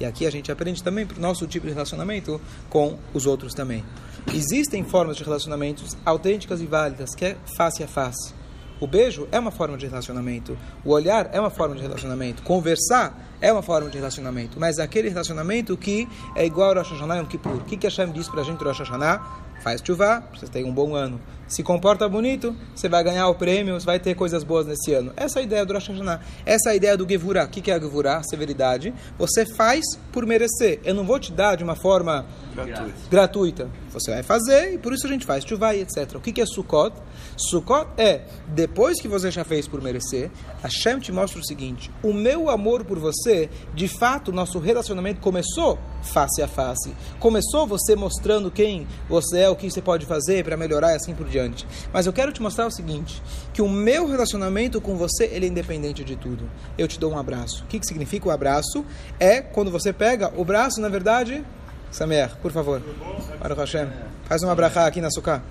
E 0.00 0.04
aqui 0.04 0.26
a 0.26 0.30
gente 0.30 0.50
aprende 0.50 0.82
também 0.82 1.06
para 1.06 1.18
o 1.18 1.20
nosso 1.20 1.46
tipo 1.46 1.66
de 1.66 1.72
relacionamento 1.72 2.40
com 2.68 2.98
os 3.12 3.26
outros 3.26 3.54
também. 3.54 3.84
Existem 4.32 4.84
formas 4.84 5.16
de 5.16 5.24
relacionamentos 5.24 5.96
autênticas 6.04 6.60
e 6.60 6.66
válidas, 6.66 7.14
que 7.14 7.24
é 7.24 7.36
face 7.56 7.82
a 7.82 7.88
face. 7.88 8.34
O 8.82 8.86
beijo 8.88 9.28
é 9.30 9.38
uma 9.38 9.52
forma 9.52 9.78
de 9.78 9.86
relacionamento. 9.86 10.58
O 10.84 10.90
olhar 10.90 11.30
é 11.32 11.38
uma 11.38 11.50
forma 11.50 11.76
de 11.76 11.82
relacionamento. 11.82 12.42
Conversar 12.42 13.16
é 13.40 13.52
uma 13.52 13.62
forma 13.62 13.88
de 13.88 13.96
relacionamento. 13.96 14.58
Mas 14.58 14.80
aquele 14.80 15.08
relacionamento 15.08 15.76
que 15.76 16.08
é 16.34 16.44
igual 16.44 16.70
ao 16.70 16.74
Rosh 16.78 16.90
Hashanah 16.90 17.14
e 17.14 17.20
Yom 17.20 17.26
Kippur. 17.26 17.52
O 17.52 17.60
que, 17.60 17.76
que 17.76 17.86
Hashem 17.86 18.10
diz 18.10 18.28
para 18.28 18.40
a 18.40 18.44
gente 18.44 18.58
no 18.58 18.66
Rosh 18.66 18.80
Hashanah? 18.80 19.22
Faz 19.60 19.80
chuva, 19.84 20.24
você 20.34 20.46
tem 20.46 20.64
um 20.64 20.72
bom 20.72 20.94
ano. 20.94 21.20
Se 21.52 21.62
comporta 21.62 22.08
bonito, 22.08 22.56
você 22.74 22.88
vai 22.88 23.04
ganhar 23.04 23.28
o 23.28 23.34
prêmio, 23.34 23.78
você 23.78 23.84
vai 23.84 24.00
ter 24.00 24.14
coisas 24.14 24.42
boas 24.42 24.66
nesse 24.66 24.94
ano. 24.94 25.12
Essa 25.14 25.38
é 25.38 25.42
a 25.42 25.44
ideia 25.44 25.66
do 25.66 25.74
Rosh 25.74 25.88
Hashanah. 25.88 26.20
Essa 26.46 26.70
é 26.70 26.72
a 26.72 26.74
ideia 26.74 26.96
do 26.96 27.06
Gevurah. 27.06 27.44
O 27.44 27.48
que 27.48 27.70
é 27.70 27.74
a 27.74 27.78
Gevurah? 27.78 28.22
Severidade. 28.22 28.94
Você 29.18 29.44
faz 29.44 29.84
por 30.10 30.24
merecer. 30.24 30.80
Eu 30.82 30.94
não 30.94 31.04
vou 31.04 31.18
te 31.20 31.30
dar 31.30 31.56
de 31.56 31.62
uma 31.62 31.76
forma 31.76 32.24
gratuita. 32.54 32.94
gratuita. 33.10 33.70
Você 33.90 34.10
vai 34.10 34.22
fazer 34.22 34.72
e 34.72 34.78
por 34.78 34.94
isso 34.94 35.06
a 35.06 35.10
gente 35.10 35.26
faz 35.26 35.44
chuva 35.44 35.74
e 35.74 35.82
etc. 35.82 36.14
O 36.14 36.20
que 36.20 36.40
é 36.40 36.46
Sukkot? 36.46 36.96
Sukkot 37.36 37.86
é, 37.98 38.22
depois 38.48 38.98
que 38.98 39.06
você 39.06 39.30
já 39.30 39.44
fez 39.44 39.68
por 39.68 39.82
merecer, 39.82 40.30
Hashem 40.62 41.00
te 41.00 41.12
mostra 41.12 41.38
o 41.38 41.44
seguinte: 41.44 41.90
o 42.02 42.14
meu 42.14 42.48
amor 42.48 42.82
por 42.82 42.98
você, 42.98 43.50
de 43.74 43.88
fato, 43.88 44.32
nosso 44.32 44.58
relacionamento 44.58 45.20
começou 45.20 45.78
face 46.02 46.42
a 46.42 46.48
face. 46.48 46.94
Começou 47.18 47.66
você 47.66 47.94
mostrando 47.94 48.50
quem 48.50 48.86
você 49.08 49.40
é, 49.40 49.48
o 49.48 49.56
que 49.56 49.70
você 49.70 49.80
pode 49.80 50.06
fazer 50.06 50.44
para 50.44 50.56
melhorar 50.56 50.92
e 50.92 50.96
assim 50.96 51.14
por 51.14 51.28
diante. 51.28 51.66
Mas 51.92 52.06
eu 52.06 52.12
quero 52.12 52.32
te 52.32 52.42
mostrar 52.42 52.66
o 52.66 52.70
seguinte: 52.70 53.22
que 53.52 53.62
o 53.62 53.68
meu 53.68 54.06
relacionamento 54.06 54.80
com 54.80 54.96
você 54.96 55.24
ele 55.32 55.46
é 55.46 55.48
independente 55.48 56.04
de 56.04 56.16
tudo. 56.16 56.48
Eu 56.76 56.88
te 56.88 56.98
dou 56.98 57.12
um 57.12 57.18
abraço. 57.18 57.64
O 57.64 57.66
que, 57.66 57.78
que 57.78 57.86
significa 57.86 58.28
o 58.28 58.30
abraço? 58.30 58.84
É 59.18 59.40
quando 59.40 59.70
você 59.70 59.92
pega 59.92 60.32
o 60.36 60.44
braço, 60.44 60.80
na 60.80 60.88
verdade. 60.88 61.44
Samer, 61.90 62.36
por 62.36 62.50
favor. 62.50 62.80
O 62.80 63.54
Hashem. 63.54 63.88
Faz 64.24 64.42
uma 64.42 64.54
brachá 64.54 64.86
aqui 64.86 65.00
na 65.00 65.10
suká. 65.10 65.42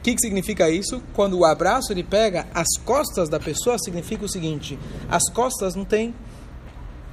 O 0.00 0.02
que, 0.02 0.14
que 0.14 0.20
significa 0.22 0.70
isso? 0.70 1.02
Quando 1.12 1.38
o 1.38 1.44
abraço 1.44 1.92
ele 1.92 2.02
pega 2.02 2.46
as 2.54 2.66
costas 2.82 3.28
da 3.28 3.38
pessoa, 3.38 3.76
significa 3.78 4.24
o 4.24 4.28
seguinte: 4.28 4.78
as 5.10 5.30
costas 5.30 5.74
não 5.74 5.84
tem, 5.84 6.14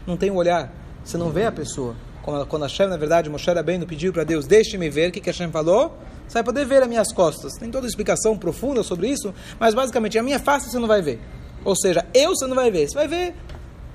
não 0.08 0.16
tem 0.16 0.32
olhar, 0.32 0.72
você 1.08 1.18
não 1.18 1.30
vê 1.30 1.46
a 1.46 1.52
pessoa. 1.52 1.96
Quando, 2.22 2.46
quando 2.46 2.64
Hashem, 2.64 2.88
na 2.88 2.98
verdade, 2.98 3.30
Moshe 3.30 3.50
Rabbeinu 3.50 3.86
pediu 3.88 4.12
para 4.12 4.26
Deus, 4.26 4.46
deixe-me 4.46 4.90
ver, 4.90 5.10
o 5.10 5.12
que, 5.14 5.22
que 5.22 5.30
Hashem 5.30 5.50
falou? 5.50 5.98
Você 6.28 6.34
vai 6.34 6.44
poder 6.44 6.66
ver 6.66 6.82
as 6.84 6.90
minhas 6.90 7.14
costas. 7.14 7.54
Tem 7.54 7.72
toda 7.72 7.88
explicação 7.88 8.38
profunda 8.38 8.84
sobre 8.84 9.08
isso, 9.08 9.34
mas 9.58 9.74
basicamente 9.74 10.20
a 10.20 10.24
minha 10.24 10.38
face 10.38 10.70
você 10.70 10.78
não 10.78 10.88
vai 10.88 11.02
ver. 11.02 11.22
Ou 11.64 11.76
seja, 11.76 12.06
eu 12.14 12.36
você 12.36 12.46
não 12.46 12.56
vai 12.56 12.70
ver, 12.70 12.90
você 12.90 12.96
vai 12.96 13.08
ver 13.08 13.36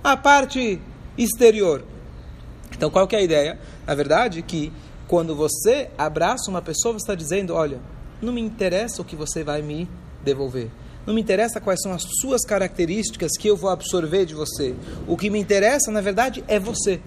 a 0.02 0.16
parte 0.16 0.81
exterior. 1.19 1.85
Então 2.75 2.90
qual 2.90 3.07
que 3.07 3.14
é 3.14 3.19
a 3.19 3.23
ideia? 3.23 3.59
Na 3.87 3.95
verdade, 3.95 4.40
que 4.40 4.73
quando 5.07 5.37
você 5.37 5.90
abraça 5.99 6.50
uma 6.50 6.62
pessoa, 6.62 6.95
você 6.95 7.02
está 7.02 7.14
dizendo, 7.14 7.54
olha, 7.54 7.78
não 8.23 8.33
me 8.33 8.40
interessa 8.40 9.02
o 9.02 9.04
que 9.04 9.14
você 9.14 9.45
vai 9.45 9.61
me 9.61 9.87
devolver. 10.25 10.71
Não 11.07 11.15
me 11.15 11.21
interessa 11.21 11.61
quais 11.61 11.81
são 11.83 11.93
as 11.93 12.05
suas 12.21 12.43
características 12.43 13.33
que 13.39 13.49
eu 13.49 13.57
vou 13.57 13.71
absorver 13.71 14.25
de 14.25 14.35
você. 14.35 14.75
O 15.07 15.17
que 15.17 15.31
me 15.31 15.39
interessa, 15.39 15.91
na 15.91 16.01
verdade, 16.01 16.45
é 16.47 16.59
você. 16.59 17.01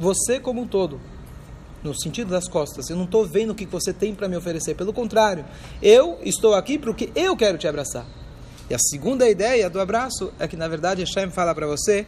Você 0.00 0.40
como 0.40 0.62
um 0.62 0.66
todo. 0.66 1.00
No 1.82 1.94
sentido 1.94 2.30
das 2.30 2.48
costas. 2.48 2.90
Eu 2.90 2.96
não 2.96 3.04
estou 3.04 3.24
vendo 3.24 3.50
o 3.50 3.54
que 3.54 3.66
você 3.66 3.92
tem 3.92 4.14
para 4.14 4.28
me 4.28 4.36
oferecer. 4.36 4.74
Pelo 4.74 4.92
contrário, 4.92 5.44
eu 5.80 6.18
estou 6.24 6.54
aqui 6.54 6.78
porque 6.78 7.10
eu 7.14 7.36
quero 7.36 7.58
te 7.58 7.68
abraçar. 7.68 8.06
E 8.68 8.74
a 8.74 8.78
segunda 8.78 9.28
ideia 9.28 9.70
do 9.70 9.80
abraço 9.80 10.32
é 10.38 10.48
que, 10.48 10.56
na 10.56 10.66
verdade, 10.66 11.02
Hashem 11.02 11.30
fala 11.30 11.54
para 11.54 11.66
você, 11.66 12.06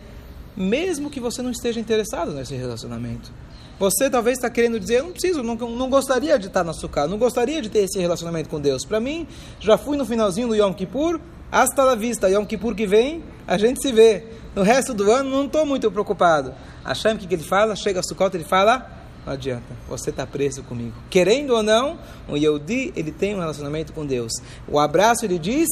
mesmo 0.57 1.11
que 1.11 1.21
você 1.21 1.43
não 1.43 1.51
esteja 1.51 1.79
interessado 1.79 2.33
nesse 2.33 2.55
relacionamento 2.55 3.31
Você 3.79 4.09
talvez 4.09 4.39
está 4.39 4.49
querendo 4.49 4.81
dizer, 4.81 5.01
eu 5.01 5.05
não 5.05 5.13
preciso, 5.13 5.43
não, 5.43 5.55
não 5.55 5.91
gostaria 5.91 6.39
de 6.39 6.47
estar 6.47 6.65
na 6.65 6.73
Sukkah, 6.73 7.07
não 7.07 7.19
gostaria 7.19 7.61
de 7.61 7.69
ter 7.69 7.81
esse 7.81 7.99
relacionamento 7.99 8.49
com 8.49 8.59
Deus. 8.59 8.87
Para 8.87 8.99
mim, 8.99 9.29
já 9.61 9.77
fui 9.77 9.99
no 9.99 10.07
finalzinho 10.07 10.49
do 10.49 10.55
Yom 10.55 10.73
Kippur, 10.73 11.21
hasta 11.53 11.85
la 11.85 11.95
vista, 11.95 12.29
Yom 12.31 12.47
Kippur 12.47 12.75
que 12.75 12.87
vem, 12.87 13.23
a 13.47 13.59
gente 13.59 13.83
se 13.83 13.93
vê. 13.93 14.25
No 14.55 14.63
resto 14.63 14.95
do 14.95 15.11
ano, 15.11 15.29
não 15.29 15.45
estou 15.45 15.67
muito 15.67 15.91
preocupado. 15.91 16.55
Hashem, 16.85 17.17
o 17.17 17.19
que, 17.19 17.27
que 17.27 17.35
ele 17.35 17.43
fala? 17.43 17.77
Chega 17.77 18.01
a 18.01 18.03
Sukkot, 18.03 18.35
ele 18.35 18.45
fala, 18.45 18.96
não 19.27 19.33
adianta, 19.33 19.65
você 19.89 20.11
está 20.11 20.25
preso 20.25 20.63
comigo. 20.63 20.95
Querendo 21.11 21.51
ou 21.51 21.61
não, 21.61 21.99
um 22.29 22.37
Yehudi, 22.37 22.93
ele 22.95 23.11
tem 23.11 23.35
um 23.35 23.41
relacionamento 23.41 23.93
com 23.93 24.07
Deus. 24.07 24.33
O 24.69 24.79
abraço, 24.79 25.25
ele 25.25 25.37
diz, 25.37 25.67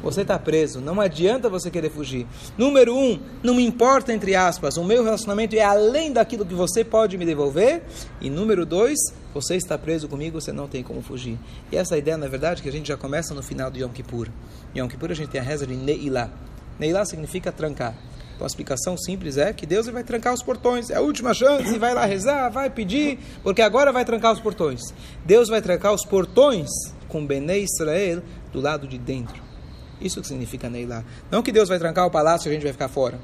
você 0.00 0.20
está 0.20 0.38
preso, 0.38 0.80
não 0.80 1.00
adianta 1.00 1.48
você 1.48 1.68
querer 1.68 1.90
fugir. 1.90 2.28
Número 2.56 2.96
um, 2.96 3.18
não 3.42 3.54
me 3.54 3.64
importa, 3.66 4.12
entre 4.12 4.36
aspas, 4.36 4.76
o 4.76 4.84
meu 4.84 5.02
relacionamento 5.02 5.56
é 5.56 5.62
além 5.62 6.12
daquilo 6.12 6.46
que 6.46 6.54
você 6.54 6.84
pode 6.84 7.18
me 7.18 7.26
devolver. 7.26 7.82
E 8.20 8.30
número 8.30 8.64
dois, 8.64 8.98
você 9.34 9.56
está 9.56 9.76
preso 9.76 10.06
comigo, 10.06 10.40
você 10.40 10.52
não 10.52 10.68
tem 10.68 10.84
como 10.84 11.02
fugir. 11.02 11.36
E 11.72 11.76
essa 11.76 11.98
ideia, 11.98 12.16
na 12.16 12.28
verdade, 12.28 12.62
que 12.62 12.68
a 12.68 12.72
gente 12.72 12.86
já 12.86 12.96
começa 12.96 13.34
no 13.34 13.42
final 13.42 13.68
de 13.68 13.80
Yom 13.80 13.88
Kippur. 13.88 14.28
Yom 14.76 14.86
Kippur 14.86 15.10
a 15.10 15.14
gente 15.14 15.28
tem 15.28 15.40
a 15.40 15.44
reza 15.44 15.66
de 15.66 15.74
Neilá. 15.74 16.30
Neilá 16.78 17.04
significa 17.04 17.50
trancar. 17.50 17.96
Então 18.34 18.44
a 18.44 18.46
explicação 18.46 18.96
simples 18.96 19.36
é 19.36 19.52
que 19.52 19.66
Deus 19.66 19.86
vai 19.86 20.02
trancar 20.02 20.34
os 20.34 20.42
portões. 20.42 20.90
É 20.90 20.96
a 20.96 21.00
última 21.00 21.32
chance, 21.34 21.78
vai 21.78 21.94
lá 21.94 22.04
rezar, 22.04 22.48
vai 22.50 22.70
pedir, 22.70 23.18
porque 23.42 23.62
agora 23.62 23.92
vai 23.92 24.04
trancar 24.04 24.32
os 24.32 24.40
portões. 24.40 24.80
Deus 25.24 25.48
vai 25.48 25.62
trancar 25.62 25.92
os 25.92 26.04
portões 26.04 26.68
com 27.08 27.26
Bene 27.26 27.62
Israel 27.62 28.22
do 28.52 28.60
lado 28.60 28.86
de 28.86 28.98
dentro. 28.98 29.42
Isso 30.00 30.20
que 30.20 30.26
significa 30.26 30.68
Neilá. 30.68 31.04
Não 31.30 31.42
que 31.42 31.52
Deus 31.52 31.68
vai 31.68 31.78
trancar 31.78 32.06
o 32.06 32.10
palácio 32.10 32.48
e 32.48 32.50
a 32.50 32.54
gente 32.54 32.64
vai 32.64 32.72
ficar 32.72 32.88
fora. 32.88 33.18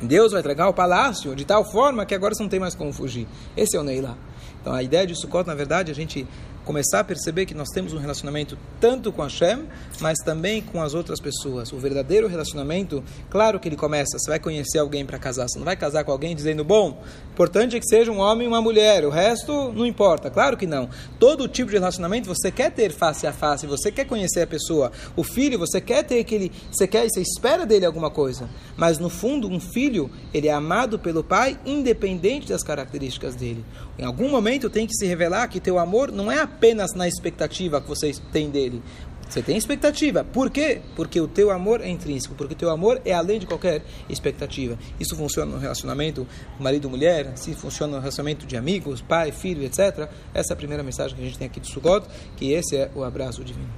Deus 0.00 0.32
vai 0.32 0.42
trancar 0.42 0.68
o 0.68 0.72
palácio 0.72 1.36
de 1.36 1.44
tal 1.44 1.62
forma 1.62 2.06
que 2.06 2.14
agora 2.14 2.34
você 2.34 2.42
não 2.42 2.48
tem 2.48 2.60
mais 2.60 2.74
como 2.74 2.92
fugir. 2.92 3.26
Esse 3.56 3.76
é 3.76 3.80
o 3.80 3.82
Neilá. 3.82 4.16
Então 4.60 4.72
a 4.72 4.82
ideia 4.82 5.06
de 5.06 5.14
Sukkot, 5.14 5.46
na 5.46 5.54
verdade, 5.54 5.90
a 5.90 5.94
gente 5.94 6.26
começar 6.70 7.00
a 7.00 7.04
perceber 7.04 7.46
que 7.46 7.54
nós 7.54 7.68
temos 7.70 7.92
um 7.92 7.98
relacionamento 7.98 8.56
tanto 8.78 9.10
com 9.10 9.22
Hashem, 9.22 9.64
mas 10.00 10.18
também 10.24 10.62
com 10.62 10.80
as 10.80 10.94
outras 10.94 11.18
pessoas. 11.18 11.72
O 11.72 11.78
verdadeiro 11.78 12.28
relacionamento, 12.28 13.02
claro 13.28 13.58
que 13.58 13.68
ele 13.68 13.74
começa, 13.74 14.16
você 14.16 14.30
vai 14.30 14.38
conhecer 14.38 14.78
alguém 14.78 15.04
para 15.04 15.18
casar, 15.18 15.48
você 15.48 15.58
não 15.58 15.64
vai 15.64 15.74
casar 15.74 16.04
com 16.04 16.12
alguém 16.12 16.32
dizendo, 16.32 16.62
bom, 16.62 17.02
importante 17.32 17.74
é 17.74 17.80
que 17.80 17.88
seja 17.88 18.12
um 18.12 18.20
homem 18.20 18.44
e 18.44 18.48
uma 18.48 18.62
mulher, 18.62 19.04
o 19.04 19.10
resto 19.10 19.72
não 19.72 19.84
importa. 19.84 20.30
Claro 20.30 20.56
que 20.56 20.64
não. 20.64 20.88
Todo 21.18 21.48
tipo 21.48 21.70
de 21.70 21.76
relacionamento 21.78 22.28
você 22.28 22.52
quer 22.52 22.70
ter 22.70 22.92
face 22.92 23.26
a 23.26 23.32
face, 23.32 23.66
você 23.66 23.90
quer 23.90 24.04
conhecer 24.04 24.42
a 24.42 24.46
pessoa. 24.46 24.92
O 25.16 25.24
filho, 25.24 25.58
você 25.58 25.80
quer 25.80 26.04
ter 26.04 26.20
aquele, 26.20 26.52
você 26.70 26.86
quer, 26.86 27.08
você 27.08 27.20
espera 27.20 27.66
dele 27.66 27.84
alguma 27.84 28.10
coisa. 28.10 28.48
Mas 28.76 28.96
no 28.96 29.10
fundo, 29.10 29.48
um 29.48 29.58
filho, 29.58 30.08
ele 30.32 30.46
é 30.46 30.52
amado 30.52 31.00
pelo 31.00 31.24
pai 31.24 31.58
independente 31.66 32.46
das 32.46 32.62
características 32.62 33.34
dele. 33.34 33.64
Em 33.98 34.04
algum 34.04 34.28
momento 34.28 34.70
tem 34.70 34.86
que 34.86 34.94
se 34.94 35.04
revelar 35.04 35.48
que 35.48 35.58
teu 35.58 35.78
amor 35.78 36.12
não 36.12 36.30
é 36.30 36.40
apenas 36.40 36.59
na 36.94 37.08
expectativa 37.08 37.80
que 37.80 37.88
você 37.88 38.12
tem 38.32 38.50
dele. 38.50 38.82
Você 39.28 39.40
tem 39.42 39.56
expectativa. 39.56 40.24
Por 40.24 40.50
quê? 40.50 40.80
Porque 40.96 41.20
o 41.20 41.28
teu 41.28 41.50
amor 41.50 41.80
é 41.80 41.88
intrínseco, 41.88 42.34
porque 42.34 42.54
o 42.54 42.56
teu 42.56 42.68
amor 42.68 43.00
é 43.04 43.12
além 43.12 43.38
de 43.38 43.46
qualquer 43.46 43.82
expectativa. 44.08 44.76
Isso 44.98 45.14
funciona 45.14 45.52
no 45.52 45.58
relacionamento 45.58 46.26
marido-mulher, 46.58 47.36
se 47.36 47.54
funciona 47.54 47.94
no 47.94 48.00
relacionamento 48.00 48.44
de 48.44 48.56
amigos, 48.56 49.00
pai, 49.00 49.30
filho, 49.30 49.62
etc. 49.62 50.08
Essa 50.34 50.52
é 50.52 50.54
a 50.54 50.56
primeira 50.56 50.82
mensagem 50.82 51.16
que 51.16 51.22
a 51.22 51.24
gente 51.24 51.38
tem 51.38 51.46
aqui 51.46 51.60
do 51.60 51.66
Sukkot, 51.66 52.08
que 52.36 52.52
esse 52.52 52.76
é 52.76 52.90
o 52.94 53.04
abraço 53.04 53.44
divino. 53.44 53.68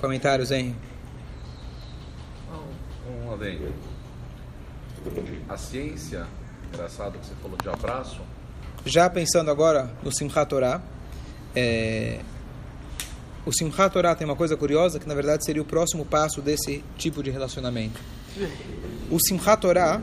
Comentários, 0.00 0.50
hein? 0.50 0.74
Um 3.06 3.32
adendo. 3.32 3.72
A 5.48 5.56
ciência 5.56 6.26
Engraçado 6.72 7.18
que 7.18 7.26
você 7.26 7.34
falou 7.34 7.58
de 7.58 7.68
abraço. 7.68 8.22
Já 8.84 9.08
pensando 9.08 9.50
agora 9.50 9.90
no 10.02 10.12
Simchat 10.12 10.48
Torah, 10.48 10.82
é, 11.54 12.20
o 13.46 13.52
Simchat 13.52 13.92
Torah 13.92 14.14
tem 14.14 14.24
uma 14.24 14.34
coisa 14.34 14.56
curiosa 14.56 14.98
que 14.98 15.06
na 15.06 15.14
verdade 15.14 15.44
seria 15.44 15.62
o 15.62 15.64
próximo 15.64 16.04
passo 16.04 16.42
desse 16.42 16.82
tipo 16.98 17.22
de 17.22 17.30
relacionamento. 17.30 18.00
O 19.10 19.18
Simchat 19.20 19.60
Torah 19.60 20.02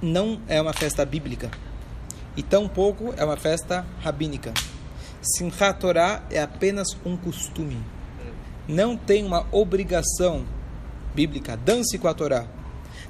não 0.00 0.40
é 0.48 0.60
uma 0.62 0.72
festa 0.72 1.04
bíblica 1.04 1.50
e 2.36 2.42
tampouco 2.42 3.12
é 3.16 3.24
uma 3.24 3.36
festa 3.36 3.84
rabínica. 4.00 4.54
Simchat 5.20 5.80
Torah 5.80 6.22
é 6.30 6.40
apenas 6.40 6.88
um 7.04 7.16
costume. 7.16 7.82
Não 8.66 8.96
tem 8.96 9.24
uma 9.24 9.46
obrigação 9.50 10.44
bíblica. 11.14 11.56
Dance 11.56 11.98
com 11.98 12.08
a 12.08 12.14
Torá 12.14 12.46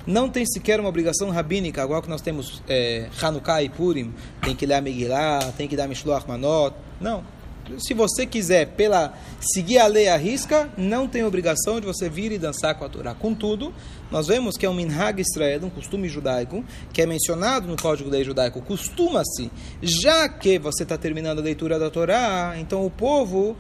não 0.07 0.29
tem 0.29 0.47
sequer 0.47 0.81
uma 0.81 0.89
obrigação 0.89 1.31
rabínica, 1.31 1.83
igual 1.83 2.03
que 2.03 2.09
nós 2.09 2.21
temos 2.21 2.63
é, 2.69 3.09
Hanukkah 3.21 3.63
e 3.63 3.69
Purim, 3.69 4.13
tem 4.43 4.55
que 4.55 4.67
ler 4.67 4.81
Megillah, 4.81 5.53
tem 5.57 5.69
que 5.69 5.77
dar 5.77 5.87
Mishloach 5.89 6.27
Manot. 6.27 6.75
Não. 7.01 7.23
Se 7.77 7.93
você 7.93 8.25
quiser 8.25 8.69
pela 8.69 9.13
seguir 9.41 9.79
a 9.79 9.87
lei 9.87 10.09
à 10.09 10.17
risca, 10.17 10.71
não 10.77 11.07
tem 11.07 11.23
obrigação 11.23 11.79
de 11.79 11.87
você 11.87 12.09
vir 12.09 12.33
e 12.33 12.39
dançar 12.39 12.75
com 12.75 12.85
a 12.85 12.89
Torá. 12.89 13.15
Contudo, 13.15 13.75
nós 14.11 14.27
vemos 14.27 14.57
que 14.57 14.65
é 14.65 14.71
um 14.71 14.75
minhag 14.75 15.21
Israel, 15.21 15.61
um 15.65 15.71
costume 15.71 16.09
judaico, 16.09 16.65
que 16.95 17.03
é 17.03 17.07
mencionado 17.07 17.69
no 17.69 17.77
Código 17.77 18.09
de 18.09 18.17
Lei 18.17 18.25
Judaico. 18.25 18.63
Costuma-se, 18.63 19.51
já 19.83 20.29
que 20.29 20.59
você 20.59 20.85
está 20.85 20.97
terminando 20.97 21.41
a 21.41 21.43
leitura 21.43 21.79
da 21.79 21.91
Torá, 21.91 22.55
então 22.59 22.87
o 22.87 22.91
povo 22.91 23.55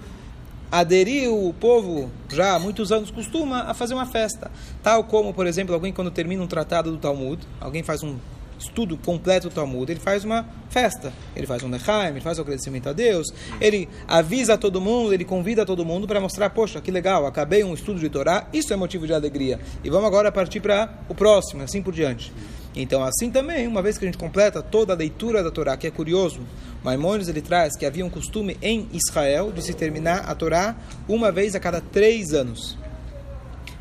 aderiu 0.71 1.49
o 1.49 1.53
povo 1.53 2.11
já 2.29 2.55
há 2.55 2.59
muitos 2.59 2.93
anos 2.93 3.11
costuma 3.11 3.63
a 3.63 3.75
fazer 3.75 3.95
uma 3.95 4.07
festa, 4.07 4.51
tal 4.83 5.05
como, 5.05 5.33
por 5.33 5.47
exemplo, 5.47 5.75
alguém 5.75 5.93
quando 5.93 6.11
termina 6.11 6.43
um 6.43 6.47
tratado 6.47 6.91
do 6.91 6.99
Talmud, 6.99 7.43
alguém 7.61 7.83
faz 7.83 8.03
um 8.03 8.17
estudo 8.59 8.97
completo 8.97 9.49
do 9.49 9.55
Talmud, 9.55 9.91
ele 9.91 10.01
faz 10.01 10.25
uma 10.25 10.45
festa, 10.69 11.13
ele 11.35 11.47
faz 11.47 11.63
um 11.63 11.69
Nechaim, 11.69 12.11
ele 12.11 12.21
faz 12.21 12.39
um 12.39 12.43
agradecimento 12.43 12.89
a 12.89 12.93
Deus, 12.93 13.29
ele 13.61 13.89
avisa 14.07 14.59
todo 14.59 14.81
mundo, 14.81 15.15
ele 15.15 15.25
convida 15.25 15.65
todo 15.65 15.85
mundo 15.85 16.07
para 16.07 16.21
mostrar, 16.21 16.51
poxa, 16.51 16.81
que 16.81 16.91
legal, 16.91 17.27
acabei 17.27 17.63
um 17.63 17.73
estudo 17.73 18.01
de 18.01 18.09
Torá, 18.09 18.49
isso 18.53 18.73
é 18.73 18.77
motivo 18.77 19.07
de 19.07 19.15
alegria. 19.15 19.61
E 19.85 19.91
vamos 19.91 20.07
agora 20.07 20.33
partir 20.33 20.61
para 20.61 20.93
o 21.09 21.15
próximo, 21.15 21.63
assim 21.63 21.81
por 21.81 21.95
diante. 21.95 22.33
Então, 22.80 23.02
assim 23.02 23.28
também, 23.28 23.66
uma 23.66 23.82
vez 23.82 23.99
que 23.99 24.04
a 24.04 24.08
gente 24.08 24.16
completa 24.16 24.62
toda 24.62 24.92
a 24.92 24.97
leitura 24.97 25.42
da 25.42 25.50
Torá, 25.50 25.76
que 25.76 25.88
é 25.88 25.90
curioso, 25.90 26.40
Maimonides 26.85 27.28
ele 27.28 27.42
traz 27.42 27.76
que 27.76 27.85
havia 27.85 28.06
um 28.06 28.08
costume 28.08 28.56
em 28.62 28.88
Israel 28.92 29.50
de 29.50 29.61
se 29.62 29.75
terminar 29.75 30.20
a 30.20 30.35
Torá 30.37 30.76
uma 31.08 31.32
vez 31.32 31.56
a 31.56 31.61
cada 31.61 31.80
três 31.80 32.32
anos. 32.32 32.78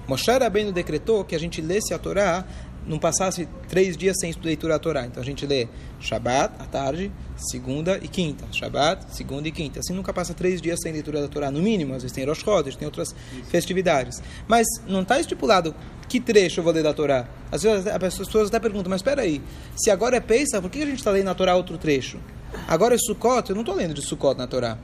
Moshe 0.08 0.32
Rabbeinu 0.32 0.72
decretou 0.72 1.24
que 1.24 1.36
a 1.36 1.40
gente 1.40 1.62
lesse 1.62 1.94
a 1.94 2.00
Torá 2.00 2.44
não 2.88 2.98
passasse 2.98 3.48
três 3.68 3.98
dias 3.98 4.16
sem 4.20 4.34
leitura 4.44 4.74
da 4.74 4.80
Torá. 4.80 5.06
Então 5.06 5.22
a 5.22 5.26
gente 5.26 5.46
lê 5.46 5.68
Shabat 6.00 6.56
à 6.60 6.66
tarde, 6.66 7.12
segunda 7.36 8.00
e 8.02 8.08
quinta. 8.08 8.46
Shabat, 8.52 9.14
segunda 9.14 9.48
e 9.48 9.52
quinta. 9.52 9.80
Assim 9.80 9.94
nunca 9.94 10.14
passa 10.14 10.34
três 10.34 10.62
dias 10.62 10.80
sem 10.82 10.92
leitura 10.92 11.22
da 11.22 11.28
Torá, 11.28 11.52
no 11.52 11.62
mínimo. 11.62 11.94
Às 11.94 12.04
vezes 12.04 12.16
tem 12.16 12.26
Rosh 12.26 12.40
Chodesh, 12.40 12.76
tem 12.76 12.86
outras 12.86 13.14
festividades. 13.50 14.22
Mas 14.48 14.66
não 14.88 15.02
está 15.02 15.20
estipulado 15.20 15.76
que 16.08 16.20
trecho 16.20 16.62
eu 16.62 16.64
vou 16.64 16.72
ler 16.72 16.84
da 16.84 16.94
Torá. 16.94 17.28
Às 17.52 17.64
vezes 17.64 17.88
as 17.88 18.18
pessoas 18.18 18.48
até 18.48 18.60
perguntam, 18.60 18.90
mas 18.90 19.00
espera 19.00 19.22
aí, 19.22 19.42
se 19.76 19.92
agora 19.92 20.16
é 20.16 20.20
Pesach, 20.22 20.62
por 20.62 20.72
que 20.72 20.82
a 20.82 20.86
gente 20.86 21.00
está 21.00 21.12
lendo 21.12 21.26
na 21.26 21.36
Torá 21.36 21.56
outro 21.56 21.78
trecho? 21.78 22.18
Agora 22.68 22.96
é 22.96 22.98
Sukkot, 22.98 23.50
eu 23.50 23.56
não 23.56 23.62
estou 23.62 23.76
lendo 23.76 23.94
de 23.94 24.02
Sukkot 24.02 24.38
na 24.38 24.48
Torá. 24.48 24.78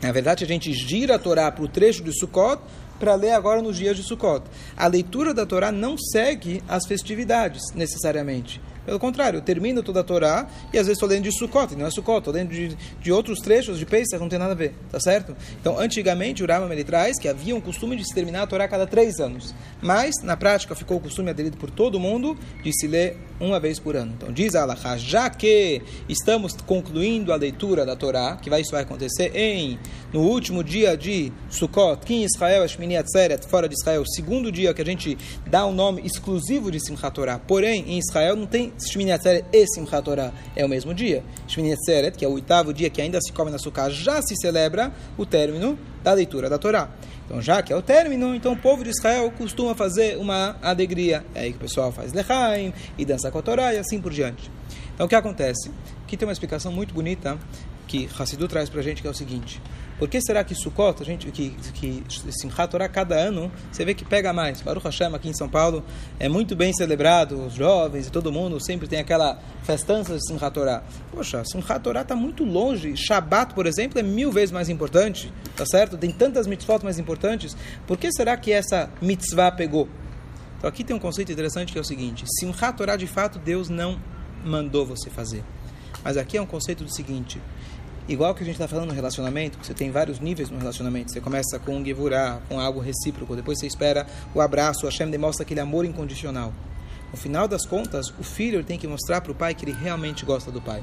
Na 0.00 0.12
verdade, 0.12 0.44
a 0.44 0.46
gente 0.46 0.72
gira 0.72 1.16
a 1.16 1.18
Torá 1.18 1.52
para 1.52 1.62
o 1.62 1.68
trecho 1.68 2.02
de 2.02 2.18
Sukkot 2.18 2.62
para 3.00 3.14
ler 3.14 3.32
agora 3.32 3.62
nos 3.62 3.78
dias 3.78 3.96
de 3.96 4.04
Sukkot. 4.04 4.44
A 4.76 4.86
leitura 4.86 5.34
da 5.34 5.46
Torá 5.46 5.72
não 5.72 5.96
segue 5.98 6.62
as 6.68 6.86
festividades, 6.86 7.72
necessariamente. 7.74 8.60
Pelo 8.90 8.98
contrário, 8.98 9.36
eu 9.36 9.40
termino 9.40 9.84
toda 9.84 10.00
a 10.00 10.02
Torá 10.02 10.48
e 10.72 10.76
às 10.76 10.88
vezes 10.88 10.96
estou 10.96 11.08
lendo 11.08 11.22
de 11.22 11.30
Sukkot, 11.30 11.76
não 11.76 11.86
é 11.86 11.90
Sukkot, 11.92 12.18
estou 12.18 12.34
lendo 12.34 12.48
de, 12.48 12.76
de 13.00 13.12
outros 13.12 13.38
trechos 13.38 13.78
de 13.78 13.86
Pesach, 13.86 14.20
não 14.20 14.28
tem 14.28 14.36
nada 14.36 14.50
a 14.50 14.56
ver, 14.56 14.74
tá 14.90 14.98
certo? 14.98 15.36
Então, 15.60 15.78
antigamente, 15.78 16.42
o 16.42 16.46
Rambam 16.48 16.72
ele 16.72 16.82
traz 16.82 17.16
que 17.16 17.28
havia 17.28 17.54
um 17.54 17.60
costume 17.60 17.94
de 17.94 18.04
se 18.04 18.12
terminar 18.12 18.42
a 18.42 18.46
Torá 18.48 18.64
a 18.64 18.68
cada 18.68 18.88
três 18.88 19.20
anos, 19.20 19.54
mas, 19.80 20.16
na 20.24 20.36
prática, 20.36 20.74
ficou 20.74 20.96
o 20.96 21.00
costume 21.00 21.30
aderido 21.30 21.56
por 21.56 21.70
todo 21.70 22.00
mundo 22.00 22.36
de 22.64 22.72
se 22.72 22.88
ler 22.88 23.16
uma 23.38 23.60
vez 23.60 23.78
por 23.78 23.94
ano. 23.94 24.12
Então, 24.16 24.32
diz 24.32 24.56
a 24.56 24.66
já 24.96 25.30
que 25.30 25.80
estamos 26.08 26.56
concluindo 26.66 27.32
a 27.32 27.36
leitura 27.36 27.86
da 27.86 27.94
Torá, 27.94 28.36
que 28.42 28.50
vai, 28.50 28.60
isso 28.60 28.72
vai 28.72 28.82
acontecer 28.82 29.30
em, 29.36 29.78
no 30.12 30.20
último 30.20 30.64
dia 30.64 30.96
de 30.96 31.32
Sukkot, 31.48 32.04
que 32.04 32.14
em 32.14 32.24
Israel, 32.24 32.66
Shmini 32.66 32.96
Atzeret, 32.96 33.46
fora 33.46 33.68
de 33.68 33.74
Israel, 33.74 34.02
segundo 34.04 34.50
dia 34.50 34.74
que 34.74 34.82
a 34.82 34.84
gente 34.84 35.16
dá 35.46 35.64
o 35.64 35.70
um 35.70 35.72
nome 35.72 36.02
exclusivo 36.04 36.72
de 36.72 36.80
Simchat 36.80 37.14
Torá, 37.14 37.38
porém, 37.38 37.84
em 37.86 37.98
Israel 37.98 38.34
não 38.34 38.46
tem 38.46 38.72
Shmini 38.88 39.12
Atzeret 39.12 39.44
e 39.52 39.66
Simchat 39.66 40.04
Torah 40.04 40.32
é 40.54 40.64
o 40.64 40.68
mesmo 40.68 40.94
dia. 40.94 41.22
Shmini 41.46 41.72
Atzeret, 41.72 42.16
que 42.16 42.24
é 42.24 42.28
o 42.28 42.32
oitavo 42.32 42.72
dia 42.72 42.88
que 42.90 43.00
ainda 43.00 43.20
se 43.20 43.32
come 43.32 43.50
na 43.50 43.58
Sukkah, 43.58 43.90
já 43.90 44.22
se 44.22 44.34
celebra 44.36 44.92
o 45.16 45.26
término 45.26 45.78
da 46.02 46.12
leitura 46.12 46.48
da 46.48 46.58
Torá. 46.58 46.88
Então, 47.26 47.40
já 47.40 47.62
que 47.62 47.72
é 47.72 47.76
o 47.76 47.82
término, 47.82 48.34
então 48.34 48.52
o 48.52 48.56
povo 48.56 48.82
de 48.82 48.90
Israel 48.90 49.30
costuma 49.36 49.74
fazer 49.74 50.16
uma 50.16 50.56
alegria. 50.62 51.24
É 51.34 51.42
aí 51.42 51.52
que 51.52 51.58
o 51.58 51.60
pessoal 51.60 51.92
faz 51.92 52.12
lechaim 52.12 52.72
e 52.98 53.04
dança 53.04 53.30
com 53.30 53.38
a 53.38 53.42
Torá 53.42 53.74
e 53.74 53.78
assim 53.78 54.00
por 54.00 54.12
diante. 54.12 54.50
Então, 54.94 55.06
o 55.06 55.08
que 55.08 55.14
acontece? 55.14 55.70
Aqui 56.04 56.16
tem 56.16 56.26
uma 56.26 56.32
explicação 56.32 56.72
muito 56.72 56.92
bonita 56.92 57.38
que 57.90 58.08
Hassidu 58.16 58.46
traz 58.46 58.70
para 58.70 58.78
a 58.78 58.82
gente, 58.84 59.02
que 59.02 59.08
é 59.08 59.10
o 59.10 59.14
seguinte. 59.14 59.60
Por 59.98 60.08
que 60.08 60.20
será 60.20 60.44
que 60.44 60.54
Sukkot, 60.54 61.02
a 61.02 61.04
gente, 61.04 61.28
que, 61.32 61.50
que 61.74 62.04
Simchat 62.30 62.70
Torah, 62.70 62.88
cada 62.88 63.16
ano, 63.16 63.50
você 63.70 63.84
vê 63.84 63.94
que 63.94 64.04
pega 64.04 64.32
mais? 64.32 64.62
Baruch 64.62 64.84
Hashem, 64.84 65.12
aqui 65.12 65.28
em 65.28 65.32
São 65.32 65.48
Paulo, 65.48 65.84
é 66.20 66.28
muito 66.28 66.54
bem 66.54 66.72
celebrado, 66.72 67.44
os 67.44 67.54
jovens 67.54 68.06
e 68.06 68.10
todo 68.10 68.30
mundo 68.30 68.64
sempre 68.64 68.86
tem 68.86 69.00
aquela 69.00 69.40
festança 69.64 70.14
de 70.14 70.24
Simchat 70.24 70.54
Torah. 70.54 70.84
Poxa, 71.10 71.42
Simchat 71.44 71.80
Torah 71.80 72.02
está 72.02 72.14
muito 72.14 72.44
longe. 72.44 72.96
Shabbat, 72.96 73.54
por 73.54 73.66
exemplo, 73.66 73.98
é 73.98 74.04
mil 74.04 74.30
vezes 74.30 74.52
mais 74.52 74.68
importante, 74.68 75.32
tá 75.56 75.66
certo? 75.66 75.98
Tem 75.98 76.12
tantas 76.12 76.46
mitzvot 76.46 76.84
mais 76.84 76.96
importantes. 76.96 77.56
Por 77.88 77.98
que 77.98 78.12
será 78.12 78.36
que 78.36 78.52
essa 78.52 78.88
mitzvah 79.02 79.50
pegou? 79.50 79.88
Então 80.58 80.68
aqui 80.68 80.84
tem 80.84 80.94
um 80.94 81.00
conceito 81.00 81.32
interessante 81.32 81.72
que 81.72 81.78
é 81.78 81.80
o 81.80 81.84
seguinte: 81.84 82.24
Simchat 82.38 82.76
Torah, 82.76 82.96
de 82.96 83.08
fato, 83.08 83.40
Deus 83.40 83.68
não 83.68 84.00
mandou 84.44 84.86
você 84.86 85.10
fazer. 85.10 85.42
Mas 86.02 86.16
aqui 86.16 86.36
é 86.36 86.42
um 86.42 86.46
conceito 86.46 86.84
do 86.84 86.94
seguinte: 86.94 87.40
Igual 88.10 88.34
que 88.34 88.42
a 88.42 88.44
gente 88.44 88.56
está 88.56 88.66
falando 88.66 88.88
no 88.88 88.92
relacionamento, 88.92 89.56
você 89.62 89.72
tem 89.72 89.92
vários 89.92 90.18
níveis 90.18 90.50
no 90.50 90.58
relacionamento. 90.58 91.12
Você 91.12 91.20
começa 91.20 91.60
com 91.60 91.76
um 91.76 91.84
gevurah, 91.84 92.40
com 92.48 92.58
algo 92.58 92.80
recíproco. 92.80 93.36
Depois 93.36 93.60
você 93.60 93.68
espera 93.68 94.04
o 94.34 94.40
abraço. 94.40 94.84
Hashem 94.84 95.08
demonstra 95.08 95.44
aquele 95.44 95.60
amor 95.60 95.84
incondicional. 95.84 96.52
No 97.12 97.16
final 97.16 97.46
das 97.46 97.64
contas, 97.64 98.08
o 98.18 98.24
filho 98.24 98.64
tem 98.64 98.76
que 98.76 98.88
mostrar 98.88 99.20
para 99.20 99.30
o 99.30 99.34
pai 99.34 99.54
que 99.54 99.64
ele 99.64 99.76
realmente 99.80 100.26
gosta 100.26 100.50
do 100.50 100.60
pai. 100.60 100.82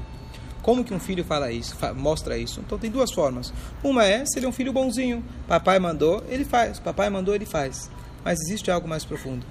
Como 0.62 0.82
que 0.82 0.94
um 0.94 0.98
filho 0.98 1.22
fala 1.22 1.52
isso, 1.52 1.76
mostra 1.94 2.38
isso? 2.38 2.60
Então 2.60 2.78
tem 2.78 2.90
duas 2.90 3.12
formas. 3.12 3.52
Uma 3.84 4.06
é 4.06 4.24
se 4.24 4.38
ele 4.38 4.46
é 4.46 4.48
um 4.48 4.52
filho 4.52 4.72
bonzinho. 4.72 5.22
Papai 5.46 5.78
mandou, 5.78 6.24
ele 6.30 6.46
faz. 6.46 6.78
Papai 6.78 7.10
mandou, 7.10 7.34
ele 7.34 7.44
faz. 7.44 7.90
Mas 8.24 8.40
existe 8.40 8.70
algo 8.70 8.88
mais 8.88 9.04
profundo. 9.04 9.44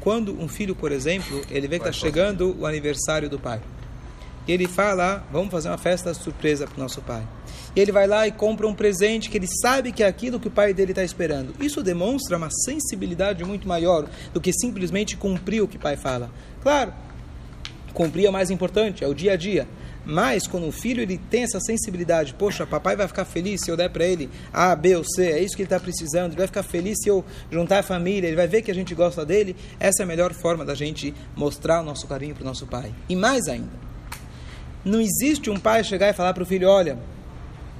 Quando 0.00 0.38
um 0.38 0.48
filho, 0.48 0.76
por 0.76 0.92
exemplo, 0.92 1.40
ele 1.50 1.66
vê 1.66 1.78
que 1.78 1.88
está 1.88 1.92
chegando 1.92 2.54
o 2.60 2.66
aniversário 2.66 3.30
do 3.30 3.38
pai 3.38 3.62
e 4.46 4.52
ele 4.52 4.66
fala: 4.66 5.24
Vamos 5.32 5.50
fazer 5.50 5.68
uma 5.68 5.78
festa 5.78 6.12
surpresa 6.14 6.66
para 6.66 6.76
o 6.76 6.80
nosso 6.80 7.00
pai. 7.02 7.26
E 7.74 7.80
ele 7.80 7.92
vai 7.92 8.06
lá 8.06 8.26
e 8.26 8.32
compra 8.32 8.66
um 8.66 8.74
presente 8.74 9.30
que 9.30 9.38
ele 9.38 9.46
sabe 9.62 9.92
que 9.92 10.02
é 10.02 10.06
aquilo 10.06 10.40
que 10.40 10.48
o 10.48 10.50
pai 10.50 10.74
dele 10.74 10.92
está 10.92 11.04
esperando. 11.04 11.54
Isso 11.60 11.82
demonstra 11.82 12.36
uma 12.36 12.50
sensibilidade 12.50 13.44
muito 13.44 13.68
maior 13.68 14.08
do 14.32 14.40
que 14.40 14.52
simplesmente 14.52 15.16
cumprir 15.16 15.62
o 15.62 15.68
que 15.68 15.76
o 15.76 15.80
pai 15.80 15.96
fala. 15.96 16.30
Claro, 16.62 16.92
cumprir 17.94 18.26
é 18.26 18.28
o 18.28 18.32
mais 18.32 18.50
importante, 18.50 19.04
é 19.04 19.06
o 19.06 19.14
dia 19.14 19.34
a 19.34 19.36
dia. 19.36 19.68
Mas 20.04 20.46
quando 20.46 20.66
o 20.66 20.72
filho 20.72 21.02
ele 21.02 21.18
tem 21.18 21.44
essa 21.44 21.60
sensibilidade, 21.60 22.34
poxa, 22.34 22.66
papai 22.66 22.96
vai 22.96 23.06
ficar 23.06 23.24
feliz 23.24 23.60
se 23.60 23.70
eu 23.70 23.76
der 23.76 23.90
para 23.90 24.04
ele 24.04 24.30
A, 24.52 24.74
B 24.74 24.96
ou 24.96 25.04
C, 25.04 25.30
é 25.30 25.40
isso 25.40 25.54
que 25.54 25.62
ele 25.62 25.66
está 25.66 25.78
precisando, 25.78 26.32
ele 26.32 26.38
vai 26.38 26.46
ficar 26.46 26.62
feliz 26.62 26.96
se 27.02 27.08
eu 27.08 27.24
juntar 27.50 27.80
a 27.80 27.82
família, 27.82 28.26
ele 28.26 28.36
vai 28.36 28.48
ver 28.48 28.62
que 28.62 28.70
a 28.70 28.74
gente 28.74 28.94
gosta 28.94 29.24
dele. 29.24 29.54
Essa 29.78 30.02
é 30.02 30.04
a 30.04 30.06
melhor 30.06 30.32
forma 30.32 30.64
da 30.64 30.74
gente 30.74 31.14
mostrar 31.36 31.80
o 31.80 31.84
nosso 31.84 32.06
carinho 32.06 32.34
para 32.34 32.42
o 32.42 32.46
nosso 32.46 32.66
pai. 32.66 32.92
E 33.08 33.14
mais 33.14 33.46
ainda, 33.46 33.89
não 34.84 35.00
existe 35.00 35.50
um 35.50 35.58
pai 35.58 35.84
chegar 35.84 36.08
e 36.08 36.12
falar 36.12 36.32
para 36.32 36.42
o 36.42 36.46
filho: 36.46 36.68
olha, 36.68 36.98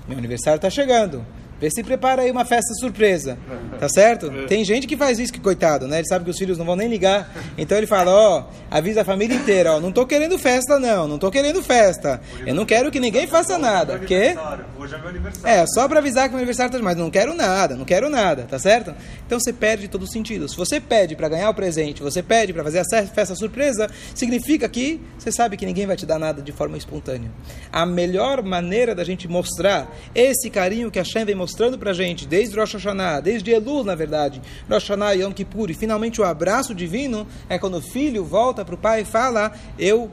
meu 0.08 0.18
aniversário 0.18 0.56
está 0.56 0.70
chegando. 0.70 1.24
Vê 1.60 1.70
se 1.70 1.82
prepara 1.82 2.22
aí 2.22 2.30
uma 2.30 2.44
festa 2.44 2.72
surpresa. 2.74 3.38
Tá 3.78 3.88
certo? 3.88 4.30
É. 4.30 4.46
Tem 4.46 4.64
gente 4.64 4.86
que 4.86 4.96
faz 4.96 5.18
isso, 5.18 5.32
que 5.32 5.40
coitado, 5.40 5.86
né? 5.86 5.98
Ele 5.98 6.06
sabe 6.06 6.24
que 6.24 6.30
os 6.30 6.38
filhos 6.38 6.58
não 6.58 6.64
vão 6.64 6.76
nem 6.76 6.88
ligar. 6.88 7.32
Então 7.56 7.76
ele 7.76 7.86
fala, 7.86 8.10
ó, 8.10 8.44
avisa 8.70 9.02
a 9.02 9.04
família 9.04 9.34
inteira, 9.34 9.74
ó, 9.74 9.80
não 9.80 9.92
tô 9.92 10.06
querendo 10.06 10.38
festa 10.38 10.78
não, 10.78 11.06
não 11.06 11.18
tô 11.18 11.30
querendo 11.30 11.62
festa. 11.62 12.20
Eu 12.46 12.54
não 12.54 12.64
quero 12.64 12.90
que 12.90 12.98
ninguém 12.98 13.26
faça 13.26 13.58
nada. 13.58 13.98
Porque 13.98 14.36
Hoje 14.78 14.94
é 14.94 14.98
meu 14.98 15.08
aniversário. 15.08 15.48
É, 15.48 15.66
só 15.66 15.86
para 15.86 15.98
avisar 15.98 16.24
que 16.24 16.30
meu 16.30 16.38
aniversário 16.38 16.72
tá, 16.72 16.78
mas 16.80 16.96
não 16.96 17.10
quero 17.10 17.34
nada, 17.34 17.76
não 17.76 17.84
quero 17.84 18.08
nada, 18.08 18.46
tá 18.48 18.58
certo? 18.58 18.94
Então 19.26 19.38
você 19.38 19.52
perde 19.52 19.88
todo 19.88 20.02
o 20.02 20.10
sentido. 20.10 20.48
Se 20.48 20.56
você 20.56 20.80
pede 20.80 21.14
para 21.14 21.28
ganhar 21.28 21.50
o 21.50 21.54
presente, 21.54 22.02
você 22.02 22.22
pede 22.22 22.52
para 22.52 22.64
fazer 22.64 22.78
a 22.78 23.06
festa 23.06 23.34
surpresa, 23.34 23.88
significa 24.14 24.68
que 24.68 25.00
você 25.18 25.30
sabe 25.30 25.56
que 25.56 25.66
ninguém 25.66 25.86
vai 25.86 25.96
te 25.96 26.06
dar 26.06 26.18
nada 26.18 26.40
de 26.40 26.52
forma 26.52 26.78
espontânea. 26.78 27.30
A 27.70 27.84
melhor 27.84 28.42
maneira 28.42 28.94
da 28.94 29.04
gente 29.04 29.28
mostrar 29.28 29.94
esse 30.14 30.48
carinho 30.48 30.90
que 30.90 30.98
a 30.98 31.04
Shem 31.04 31.24
vem 31.24 31.34
mostrando 31.34 31.49
mostrando 31.50 31.76
para 31.76 31.92
gente, 31.92 32.28
desde 32.28 32.56
Rosh 32.56 32.74
Hashanah, 32.74 33.18
desde 33.18 33.50
Elul, 33.50 33.82
na 33.82 33.96
verdade, 33.96 34.40
Rosh 34.70 34.84
Hashanah 34.84 35.16
e 35.16 35.22
Yom 35.22 35.32
Kippur, 35.32 35.68
e 35.68 35.74
finalmente 35.74 36.20
o 36.20 36.24
abraço 36.24 36.72
divino, 36.72 37.26
é 37.48 37.58
quando 37.58 37.78
o 37.78 37.82
filho 37.82 38.24
volta 38.24 38.64
para 38.64 38.76
o 38.76 38.78
pai 38.78 39.00
e 39.00 39.04
fala, 39.04 39.52
eu 39.76 40.08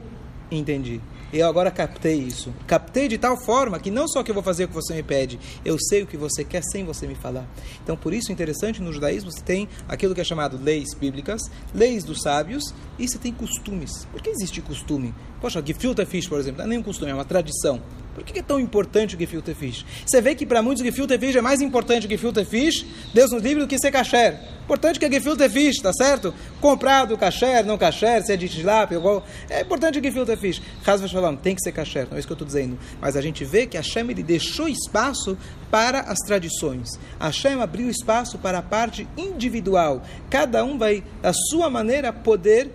entendi. 0.50 1.00
Eu 1.32 1.46
agora 1.46 1.70
captei 1.70 2.14
isso. 2.14 2.52
Captei 2.66 3.06
de 3.06 3.18
tal 3.18 3.36
forma 3.36 3.78
que 3.78 3.90
não 3.90 4.08
só 4.08 4.22
que 4.24 4.30
eu 4.30 4.34
vou 4.34 4.42
fazer 4.42 4.64
o 4.64 4.68
que 4.68 4.74
você 4.74 4.94
me 4.94 5.02
pede, 5.02 5.38
eu 5.64 5.78
sei 5.78 6.02
o 6.02 6.06
que 6.06 6.16
você 6.16 6.42
quer 6.42 6.62
sem 6.62 6.84
você 6.84 7.06
me 7.06 7.14
falar. 7.14 7.46
Então, 7.84 7.96
por 7.96 8.12
isso, 8.12 8.32
interessante, 8.32 8.82
no 8.82 8.92
judaísmo 8.92 9.30
você 9.30 9.42
tem 9.42 9.68
aquilo 9.86 10.14
que 10.14 10.20
é 10.20 10.24
chamado 10.24 10.58
leis 10.60 10.92
bíblicas, 10.98 11.42
leis 11.72 12.02
dos 12.02 12.22
sábios, 12.22 12.74
e 12.98 13.06
você 13.06 13.18
tem 13.18 13.32
costumes. 13.32 14.06
Por 14.10 14.20
que 14.20 14.30
existe 14.30 14.60
costume? 14.60 15.14
Poxa, 15.40 15.62
gefilte 15.64 16.04
fish, 16.04 16.26
por 16.26 16.40
exemplo, 16.40 16.58
não 16.58 16.64
é 16.64 16.68
nem 16.68 16.78
um 16.78 16.82
costume, 16.82 17.12
é 17.12 17.14
uma 17.14 17.26
tradição. 17.26 17.80
Por 18.18 18.24
que 18.24 18.40
é 18.40 18.42
tão 18.42 18.58
importante 18.58 19.14
o 19.14 19.18
gefilte 19.18 19.54
fish? 19.54 19.86
Você 20.04 20.20
vê 20.20 20.34
que 20.34 20.44
para 20.44 20.60
muitos 20.60 20.82
o 20.82 20.84
gefilte 20.84 21.16
fish 21.16 21.36
é 21.36 21.40
mais 21.40 21.60
importante 21.60 22.04
o 22.04 22.10
gefilte 22.10 22.44
fish, 22.44 22.84
Deus 23.14 23.30
nos 23.30 23.40
livre, 23.40 23.62
do 23.62 23.68
que 23.68 23.78
ser 23.78 23.92
kasher. 23.92 24.40
Importante 24.64 24.98
que 24.98 25.04
é 25.04 25.10
gefilte 25.10 25.48
fish, 25.48 25.76
tá 25.76 25.92
certo? 25.92 26.34
Comprado 26.60 27.16
kasher, 27.16 27.64
não 27.64 27.78
kasher, 27.78 28.24
se 28.24 28.32
é 28.32 28.36
de 28.36 28.48
tilápia, 28.48 28.96
igual. 28.96 29.24
É 29.48 29.60
importante 29.60 30.00
o 30.00 30.02
gefilte 30.02 30.36
fish. 30.36 30.60
Rasva 30.82 31.06
Shalom, 31.06 31.36
tem 31.36 31.54
que 31.54 31.62
ser 31.62 31.70
kasher, 31.70 32.08
não 32.10 32.16
é 32.16 32.18
isso 32.18 32.26
que 32.26 32.32
eu 32.32 32.34
estou 32.34 32.46
dizendo. 32.46 32.76
Mas 33.00 33.16
a 33.16 33.20
gente 33.20 33.44
vê 33.44 33.68
que 33.68 33.76
Hashem 33.76 34.10
ele 34.10 34.24
deixou 34.24 34.66
espaço 34.66 35.38
para 35.70 36.00
as 36.00 36.18
tradições. 36.26 36.98
Hashem 37.20 37.62
abriu 37.62 37.88
espaço 37.88 38.36
para 38.36 38.58
a 38.58 38.62
parte 38.62 39.06
individual. 39.16 40.02
Cada 40.28 40.64
um 40.64 40.76
vai, 40.76 41.04
da 41.22 41.32
sua 41.32 41.70
maneira, 41.70 42.12
poder 42.12 42.68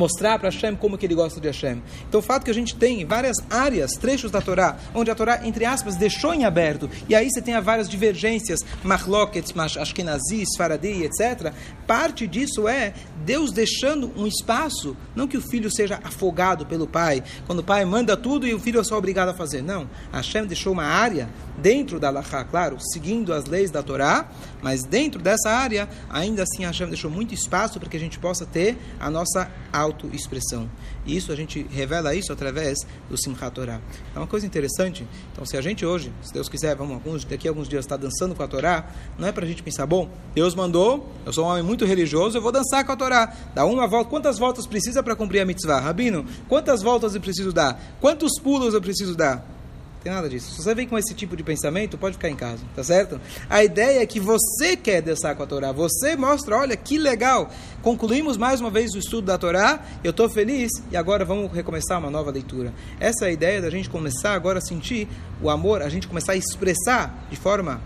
mostrar 0.00 0.38
para 0.38 0.48
Hashem 0.48 0.74
como 0.74 0.96
que 0.96 1.04
ele 1.04 1.14
gosta 1.14 1.38
de 1.38 1.46
Hashem. 1.46 1.82
Então 2.08 2.20
o 2.20 2.22
fato 2.22 2.44
que 2.44 2.50
a 2.50 2.54
gente 2.54 2.74
tem 2.74 3.04
várias 3.04 3.36
áreas, 3.50 3.92
trechos 3.92 4.30
da 4.30 4.40
Torá, 4.40 4.78
onde 4.94 5.10
a 5.10 5.14
Torá, 5.14 5.46
entre 5.46 5.66
aspas, 5.66 5.94
deixou 5.94 6.32
em 6.32 6.46
aberto, 6.46 6.88
e 7.06 7.14
aí 7.14 7.30
você 7.30 7.42
tem 7.42 7.60
várias 7.60 7.86
divergências, 7.86 8.60
Mahloket, 8.82 9.52
Ashkenazi, 9.78 10.44
Faradi, 10.56 11.04
etc. 11.04 11.52
Parte 11.86 12.26
disso 12.26 12.66
é 12.66 12.94
Deus 13.26 13.52
deixando 13.52 14.10
um 14.16 14.26
espaço, 14.26 14.96
não 15.14 15.28
que 15.28 15.36
o 15.36 15.42
filho 15.42 15.70
seja 15.70 16.00
afogado 16.02 16.64
pelo 16.64 16.86
pai, 16.86 17.22
quando 17.46 17.58
o 17.58 17.64
pai 17.64 17.84
manda 17.84 18.16
tudo 18.16 18.46
e 18.46 18.54
o 18.54 18.58
filho 18.58 18.80
é 18.80 18.84
só 18.84 18.96
obrigado 18.96 19.28
a 19.28 19.34
fazer. 19.34 19.62
Não. 19.62 19.86
Hashem 20.10 20.46
deixou 20.46 20.72
uma 20.72 20.84
área 20.84 21.28
dentro 21.60 22.00
da 22.00 22.10
Laha, 22.10 22.44
claro, 22.44 22.78
seguindo 22.92 23.32
as 23.32 23.44
leis 23.44 23.70
da 23.70 23.82
Torá, 23.82 24.28
mas 24.62 24.82
dentro 24.82 25.20
dessa 25.20 25.50
área, 25.50 25.88
ainda 26.08 26.42
assim 26.42 26.64
Hashem 26.64 26.88
deixou 26.88 27.10
muito 27.10 27.34
espaço 27.34 27.78
para 27.78 27.88
que 27.88 27.96
a 27.96 28.00
gente 28.00 28.18
possa 28.18 28.46
ter 28.46 28.76
a 28.98 29.10
nossa 29.10 29.50
autoexpressão. 29.72 30.68
E 31.06 31.16
isso 31.16 31.32
a 31.32 31.36
gente 31.36 31.66
revela 31.70 32.14
isso 32.14 32.32
através 32.32 32.78
do 33.08 33.16
Simchat 33.16 33.52
Torah. 33.52 33.80
É 34.14 34.18
uma 34.18 34.26
coisa 34.26 34.46
interessante. 34.46 35.06
Então, 35.32 35.44
se 35.46 35.56
a 35.56 35.60
gente 35.60 35.84
hoje, 35.84 36.12
se 36.22 36.32
Deus 36.32 36.48
quiser, 36.48 36.76
vamos 36.76 36.94
alguns, 36.94 37.24
daqui 37.24 37.48
a 37.48 37.50
alguns 37.50 37.68
dias 37.68 37.84
estar 37.84 37.96
dançando 37.96 38.34
com 38.34 38.42
a 38.42 38.48
Torá, 38.48 38.90
não 39.18 39.26
é 39.26 39.32
para 39.32 39.44
a 39.44 39.48
gente 39.48 39.62
pensar, 39.62 39.86
bom, 39.86 40.10
Deus 40.34 40.54
mandou, 40.54 41.10
eu 41.24 41.32
sou 41.32 41.44
um 41.44 41.48
homem 41.48 41.62
muito 41.62 41.84
religioso, 41.84 42.36
eu 42.36 42.42
vou 42.42 42.52
dançar 42.52 42.84
com 42.84 42.92
a 42.92 42.96
Torá. 42.96 43.34
Dá 43.54 43.64
uma 43.64 43.86
volta, 43.86 44.10
quantas 44.10 44.38
voltas 44.38 44.66
precisa 44.66 45.02
para 45.02 45.16
cumprir 45.16 45.40
a 45.40 45.44
mitzvah? 45.44 45.80
Rabino, 45.80 46.24
quantas 46.48 46.82
voltas 46.82 47.14
eu 47.14 47.20
preciso 47.20 47.52
dar? 47.52 47.80
Quantos 48.00 48.38
pulos 48.40 48.74
eu 48.74 48.80
preciso 48.80 49.16
dar? 49.16 49.59
Tem 50.02 50.10
nada 50.10 50.28
disso. 50.28 50.52
Se 50.52 50.62
você 50.62 50.74
vem 50.74 50.88
com 50.88 50.96
esse 50.96 51.14
tipo 51.14 51.36
de 51.36 51.42
pensamento, 51.42 51.98
pode 51.98 52.14
ficar 52.14 52.30
em 52.30 52.36
casa, 52.36 52.62
tá 52.74 52.82
certo? 52.82 53.20
A 53.48 53.62
ideia 53.62 54.02
é 54.02 54.06
que 54.06 54.18
você 54.18 54.74
quer 54.74 55.02
dançar 55.02 55.36
com 55.36 55.42
a 55.42 55.46
Torá. 55.46 55.72
Você 55.72 56.16
mostra, 56.16 56.56
olha 56.56 56.76
que 56.76 56.96
legal. 56.96 57.50
Concluímos 57.82 58.38
mais 58.38 58.60
uma 58.60 58.70
vez 58.70 58.94
o 58.94 58.98
estudo 58.98 59.26
da 59.26 59.36
Torá. 59.36 59.84
Eu 60.02 60.10
estou 60.10 60.28
feliz 60.28 60.70
e 60.90 60.96
agora 60.96 61.24
vamos 61.24 61.52
recomeçar 61.52 61.98
uma 61.98 62.10
nova 62.10 62.30
leitura. 62.30 62.72
Essa 62.98 63.26
é 63.26 63.28
a 63.28 63.32
ideia 63.32 63.60
da 63.60 63.68
gente 63.68 63.90
começar 63.90 64.32
agora 64.32 64.58
a 64.58 64.62
sentir 64.62 65.06
o 65.42 65.50
amor, 65.50 65.82
a 65.82 65.88
gente 65.90 66.08
começar 66.08 66.32
a 66.32 66.36
expressar 66.36 67.26
de 67.30 67.36
forma 67.36 67.80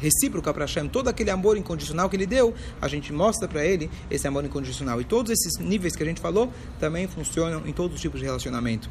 recíproca 0.00 0.52
para 0.52 0.64
Hashem, 0.64 0.88
todo 0.88 1.08
aquele 1.08 1.30
amor 1.30 1.56
incondicional 1.56 2.10
que 2.10 2.16
ele 2.16 2.26
deu, 2.26 2.52
a 2.82 2.88
gente 2.88 3.10
mostra 3.10 3.48
para 3.48 3.64
ele 3.64 3.90
esse 4.10 4.28
amor 4.28 4.44
incondicional. 4.44 5.00
E 5.00 5.04
todos 5.04 5.32
esses 5.32 5.58
níveis 5.58 5.96
que 5.96 6.02
a 6.02 6.06
gente 6.06 6.20
falou 6.20 6.52
também 6.78 7.08
funcionam 7.08 7.62
em 7.66 7.72
todos 7.72 7.94
os 7.94 8.02
tipos 8.02 8.20
de 8.20 8.26
relacionamento 8.26 8.90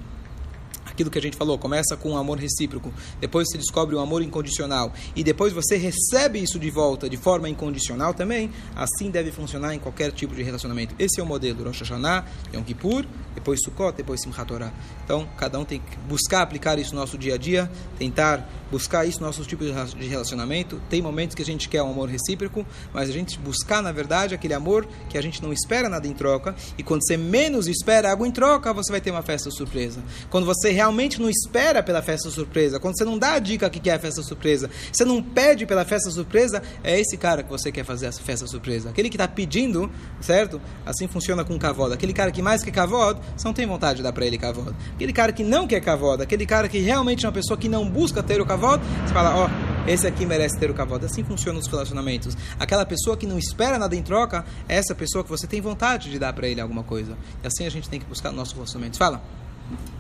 aquilo 0.94 1.10
que 1.10 1.18
a 1.20 1.22
gente 1.22 1.36
falou, 1.36 1.58
começa 1.58 1.98
com 1.98 2.12
um 2.12 2.18
amor 2.18 2.40
recíproco, 2.40 2.94
depois 3.20 3.50
se 3.50 3.58
descobre 3.58 3.96
o 3.96 4.00
um 4.00 4.02
amor 4.02 4.22
incondicional 4.22 4.94
e 5.16 5.24
depois 5.24 5.52
você 5.52 5.76
recebe 5.76 6.40
isso 6.40 6.58
de 6.58 6.70
volta 6.70 7.10
de 7.10 7.18
forma 7.18 7.50
incondicional 7.50 8.14
também, 8.14 8.50
assim 8.76 9.10
deve 9.10 9.32
funcionar 9.32 9.74
em 9.76 9.80
qualquer 9.80 10.12
tipo 10.12 10.34
de 10.36 10.44
relacionamento. 10.44 10.96
Esse 10.98 11.20
é 11.20 11.24
o 11.24 11.26
modelo 11.26 11.64
Rosh 11.64 11.82
Hashanah, 11.82 12.26
Yom 12.54 12.64
Kippur, 12.64 13.06
depois 13.34 13.60
Sukkot, 13.62 13.98
depois 13.98 14.22
Simchat 14.22 14.48
Torah. 14.48 14.72
Então, 15.04 15.28
cada 15.38 15.60
um 15.60 15.66
tem 15.66 15.80
que 15.80 15.98
buscar 16.08 16.42
aplicar 16.42 16.78
isso 16.78 16.94
no 16.94 17.02
nosso 17.02 17.18
dia 17.18 17.36
a 17.36 17.38
dia, 17.38 17.70
tentar 17.98 18.48
buscar 18.72 19.06
isso 19.06 19.20
nos 19.20 19.28
nossos 19.28 19.46
tipos 19.46 19.68
de 19.68 20.08
relacionamento. 20.08 20.82
Tem 20.90 21.02
momentos 21.02 21.36
que 21.36 21.42
a 21.42 21.46
gente 21.46 21.70
quer 21.70 21.84
um 21.84 21.92
amor 21.92 22.10
recíproco, 22.10 22.66
mas 22.94 23.10
a 23.10 23.14
gente 23.14 23.38
buscar, 23.38 23.82
na 23.82 23.92
verdade, 23.92 24.34
aquele 24.34 24.54
amor 24.54 24.88
que 25.10 25.18
a 25.18 25.22
gente 25.22 25.42
não 25.44 25.54
espera 25.54 25.90
nada 25.90 26.08
em 26.08 26.14
troca, 26.14 26.56
e 26.78 26.84
quando 26.84 27.06
você 27.06 27.18
menos 27.18 27.68
espera 27.68 28.12
algo 28.12 28.26
em 28.26 28.32
troca, 28.32 28.74
você 28.74 28.92
vai 28.92 29.02
ter 29.02 29.12
uma 29.12 29.22
festa 29.22 29.52
surpresa. 29.52 30.04
Quando 30.30 30.46
você 30.46 30.72
realmente 30.84 31.22
não 31.22 31.30
espera 31.30 31.82
pela 31.82 32.02
festa 32.02 32.30
surpresa, 32.30 32.80
quando 32.80 32.98
você 32.98 33.06
não 33.06 33.18
dá 33.18 33.34
a 33.34 33.40
dica 33.40 33.70
que 33.70 33.90
é 33.90 33.94
a 33.94 34.00
festa 34.00 34.22
surpresa, 34.22 34.70
você 34.92 35.06
não 35.06 35.24
pede 35.24 35.66
pela 35.66 35.86
festa 35.86 36.10
surpresa, 36.12 36.62
é 36.84 37.00
esse 37.00 37.18
cara 37.18 37.42
que 37.42 37.50
você 37.50 37.72
quer 37.72 37.86
fazer 37.86 38.08
essa 38.08 38.22
festa 38.22 38.46
surpresa. 38.46 38.90
Aquele 38.90 39.10
que 39.10 39.16
está 39.16 39.28
pedindo, 39.28 39.90
certo? 40.20 40.62
Assim 40.86 41.08
funciona 41.08 41.44
com 41.46 41.58
cavod. 41.58 41.94
Aquele 41.94 42.14
cara 42.14 42.32
que 42.32 42.42
mais 42.42 42.64
quer 42.64 42.72
cavod, 42.72 43.20
você 43.36 43.48
não 43.48 43.54
tem 43.54 43.66
vontade 43.66 43.98
de 43.98 44.04
dar 44.04 44.12
para 44.12 44.26
ele 44.26 44.38
cavod. 44.38 44.76
Aquele 44.96 45.14
cara 45.14 45.32
que 45.32 45.44
não 45.44 45.66
quer 45.66 45.80
cavod, 45.80 46.22
aquele 46.22 46.46
cara 46.46 46.68
que 46.68 46.80
realmente 46.80 47.26
é 47.26 47.30
uma 47.30 47.34
pessoa 47.34 47.58
que 47.58 47.70
não 47.70 47.90
busca 47.90 48.22
ter 48.22 48.42
o 48.42 48.46
cavod, 48.46 48.84
você 49.06 49.14
fala, 49.14 49.36
ó, 49.36 49.48
oh, 49.48 49.90
esse 49.90 50.06
aqui 50.06 50.26
merece 50.26 50.60
ter 50.60 50.70
o 50.70 50.74
cavod. 50.74 51.06
Assim 51.06 51.24
funcionam 51.24 51.60
os 51.60 51.68
relacionamentos. 51.68 52.36
Aquela 52.60 52.86
pessoa 52.86 53.16
que 53.16 53.26
não 53.26 53.40
espera 53.40 53.80
nada 53.80 53.96
em 53.96 54.02
troca, 54.02 54.44
é 54.68 54.76
essa 54.76 54.94
pessoa 54.94 55.24
que 55.24 55.30
você 55.30 55.48
tem 55.48 55.62
vontade 55.62 56.10
de 56.12 56.20
dar 56.20 56.34
para 56.34 56.48
ele 56.48 56.60
alguma 56.60 56.84
coisa. 56.84 57.18
E 57.42 57.48
assim 57.48 57.66
a 57.66 57.70
gente 57.70 57.90
tem 57.90 58.00
que 58.00 58.06
buscar 58.06 58.32
nossos 58.32 58.54
relacionamentos. 58.54 58.98
Fala. 58.98 59.43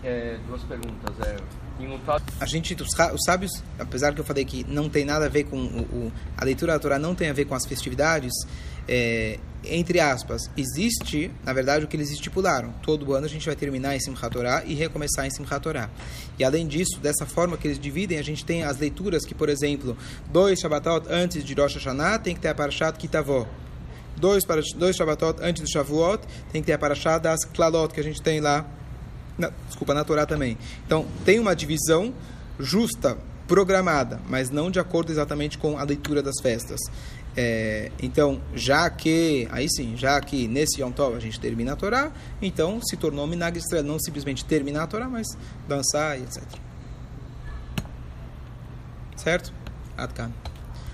É, 0.03 0.37
duas 0.47 0.61
perguntas. 0.63 1.15
É, 1.25 1.37
a 2.39 2.45
gente, 2.45 2.75
os, 2.75 2.89
os, 2.89 3.23
sábios, 3.25 3.63
apesar 3.79 4.13
que 4.13 4.21
eu 4.21 4.25
falei 4.25 4.45
que 4.45 4.63
não 4.67 4.89
tem 4.89 5.03
nada 5.03 5.25
a 5.25 5.29
ver 5.29 5.45
com 5.45 5.57
o, 5.57 5.81
o, 5.81 6.11
a 6.37 6.45
leitura 6.45 6.73
da 6.73 6.79
Torá, 6.79 6.99
não 6.99 7.15
tem 7.15 7.29
a 7.29 7.33
ver 7.33 7.45
com 7.45 7.55
as 7.55 7.65
festividades, 7.65 8.31
é, 8.87 9.39
entre 9.65 9.99
aspas, 9.99 10.49
existe, 10.55 11.31
na 11.43 11.51
verdade, 11.51 11.85
o 11.85 11.87
que 11.87 11.95
eles 11.95 12.11
estipularam. 12.11 12.73
Todo 12.83 13.13
ano 13.13 13.25
a 13.25 13.29
gente 13.29 13.45
vai 13.45 13.55
terminar 13.55 13.95
em 13.95 13.99
Simchat 13.99 14.31
Torah 14.31 14.63
e 14.65 14.73
recomeçar 14.73 15.25
em 15.25 15.31
Simchat 15.31 15.61
Torah. 15.61 15.89
E 16.37 16.43
além 16.43 16.67
disso, 16.67 16.99
dessa 16.99 17.25
forma 17.25 17.57
que 17.57 17.67
eles 17.67 17.79
dividem, 17.79 18.19
a 18.19 18.23
gente 18.23 18.45
tem 18.45 18.63
as 18.63 18.77
leituras 18.77 19.25
que, 19.25 19.33
por 19.33 19.49
exemplo, 19.49 19.97
dois 20.31 20.59
Shabbatot 20.59 21.07
antes 21.09 21.43
de 21.43 21.53
Rosh 21.53 21.75
Hashanah 21.75 22.19
tem 22.19 22.35
que 22.35 22.41
ter 22.41 22.49
a 22.49 22.55
Parashat 22.55 22.97
Kitavó. 22.97 23.47
Dois, 24.15 24.43
dois 24.75 24.95
Shabbatot 24.95 25.41
antes 25.41 25.63
do 25.63 25.71
Shavuot 25.71 26.23
tem 26.51 26.61
que 26.61 26.67
ter 26.67 26.73
a 26.73 26.77
Parashat 26.77 27.19
das 27.21 27.45
Klalot 27.45 27.93
que 27.93 27.99
a 27.99 28.03
gente 28.03 28.21
tem 28.21 28.39
lá 28.39 28.65
na, 29.37 29.51
desculpa, 29.67 29.93
na 29.93 30.03
Torá 30.03 30.25
também. 30.25 30.57
Então, 30.85 31.05
tem 31.25 31.39
uma 31.39 31.55
divisão 31.55 32.13
justa, 32.59 33.17
programada, 33.47 34.19
mas 34.29 34.49
não 34.49 34.71
de 34.71 34.79
acordo 34.79 35.11
exatamente 35.11 35.57
com 35.57 35.77
a 35.77 35.83
leitura 35.83 36.21
das 36.23 36.35
festas. 36.41 36.79
É, 37.35 37.91
então, 38.01 38.39
já 38.53 38.89
que, 38.89 39.47
aí 39.51 39.67
sim, 39.69 39.95
já 39.97 40.19
que 40.21 40.47
nesse 40.47 40.81
Yom 40.81 40.91
Tov 40.91 41.15
a 41.15 41.19
gente 41.19 41.39
termina 41.39 41.73
a 41.73 41.75
Torá, 41.75 42.11
então 42.41 42.79
se 42.81 42.95
tornou 42.95 43.25
Minag 43.25 43.57
Israel, 43.57 43.83
não 43.83 43.99
simplesmente 43.99 44.45
terminar 44.45 44.83
a 44.83 44.87
Torá, 44.87 45.09
mas 45.09 45.27
dançar 45.67 46.19
e 46.19 46.23
etc. 46.23 46.43
Certo? 49.15 49.53
Atkan. 49.97 50.31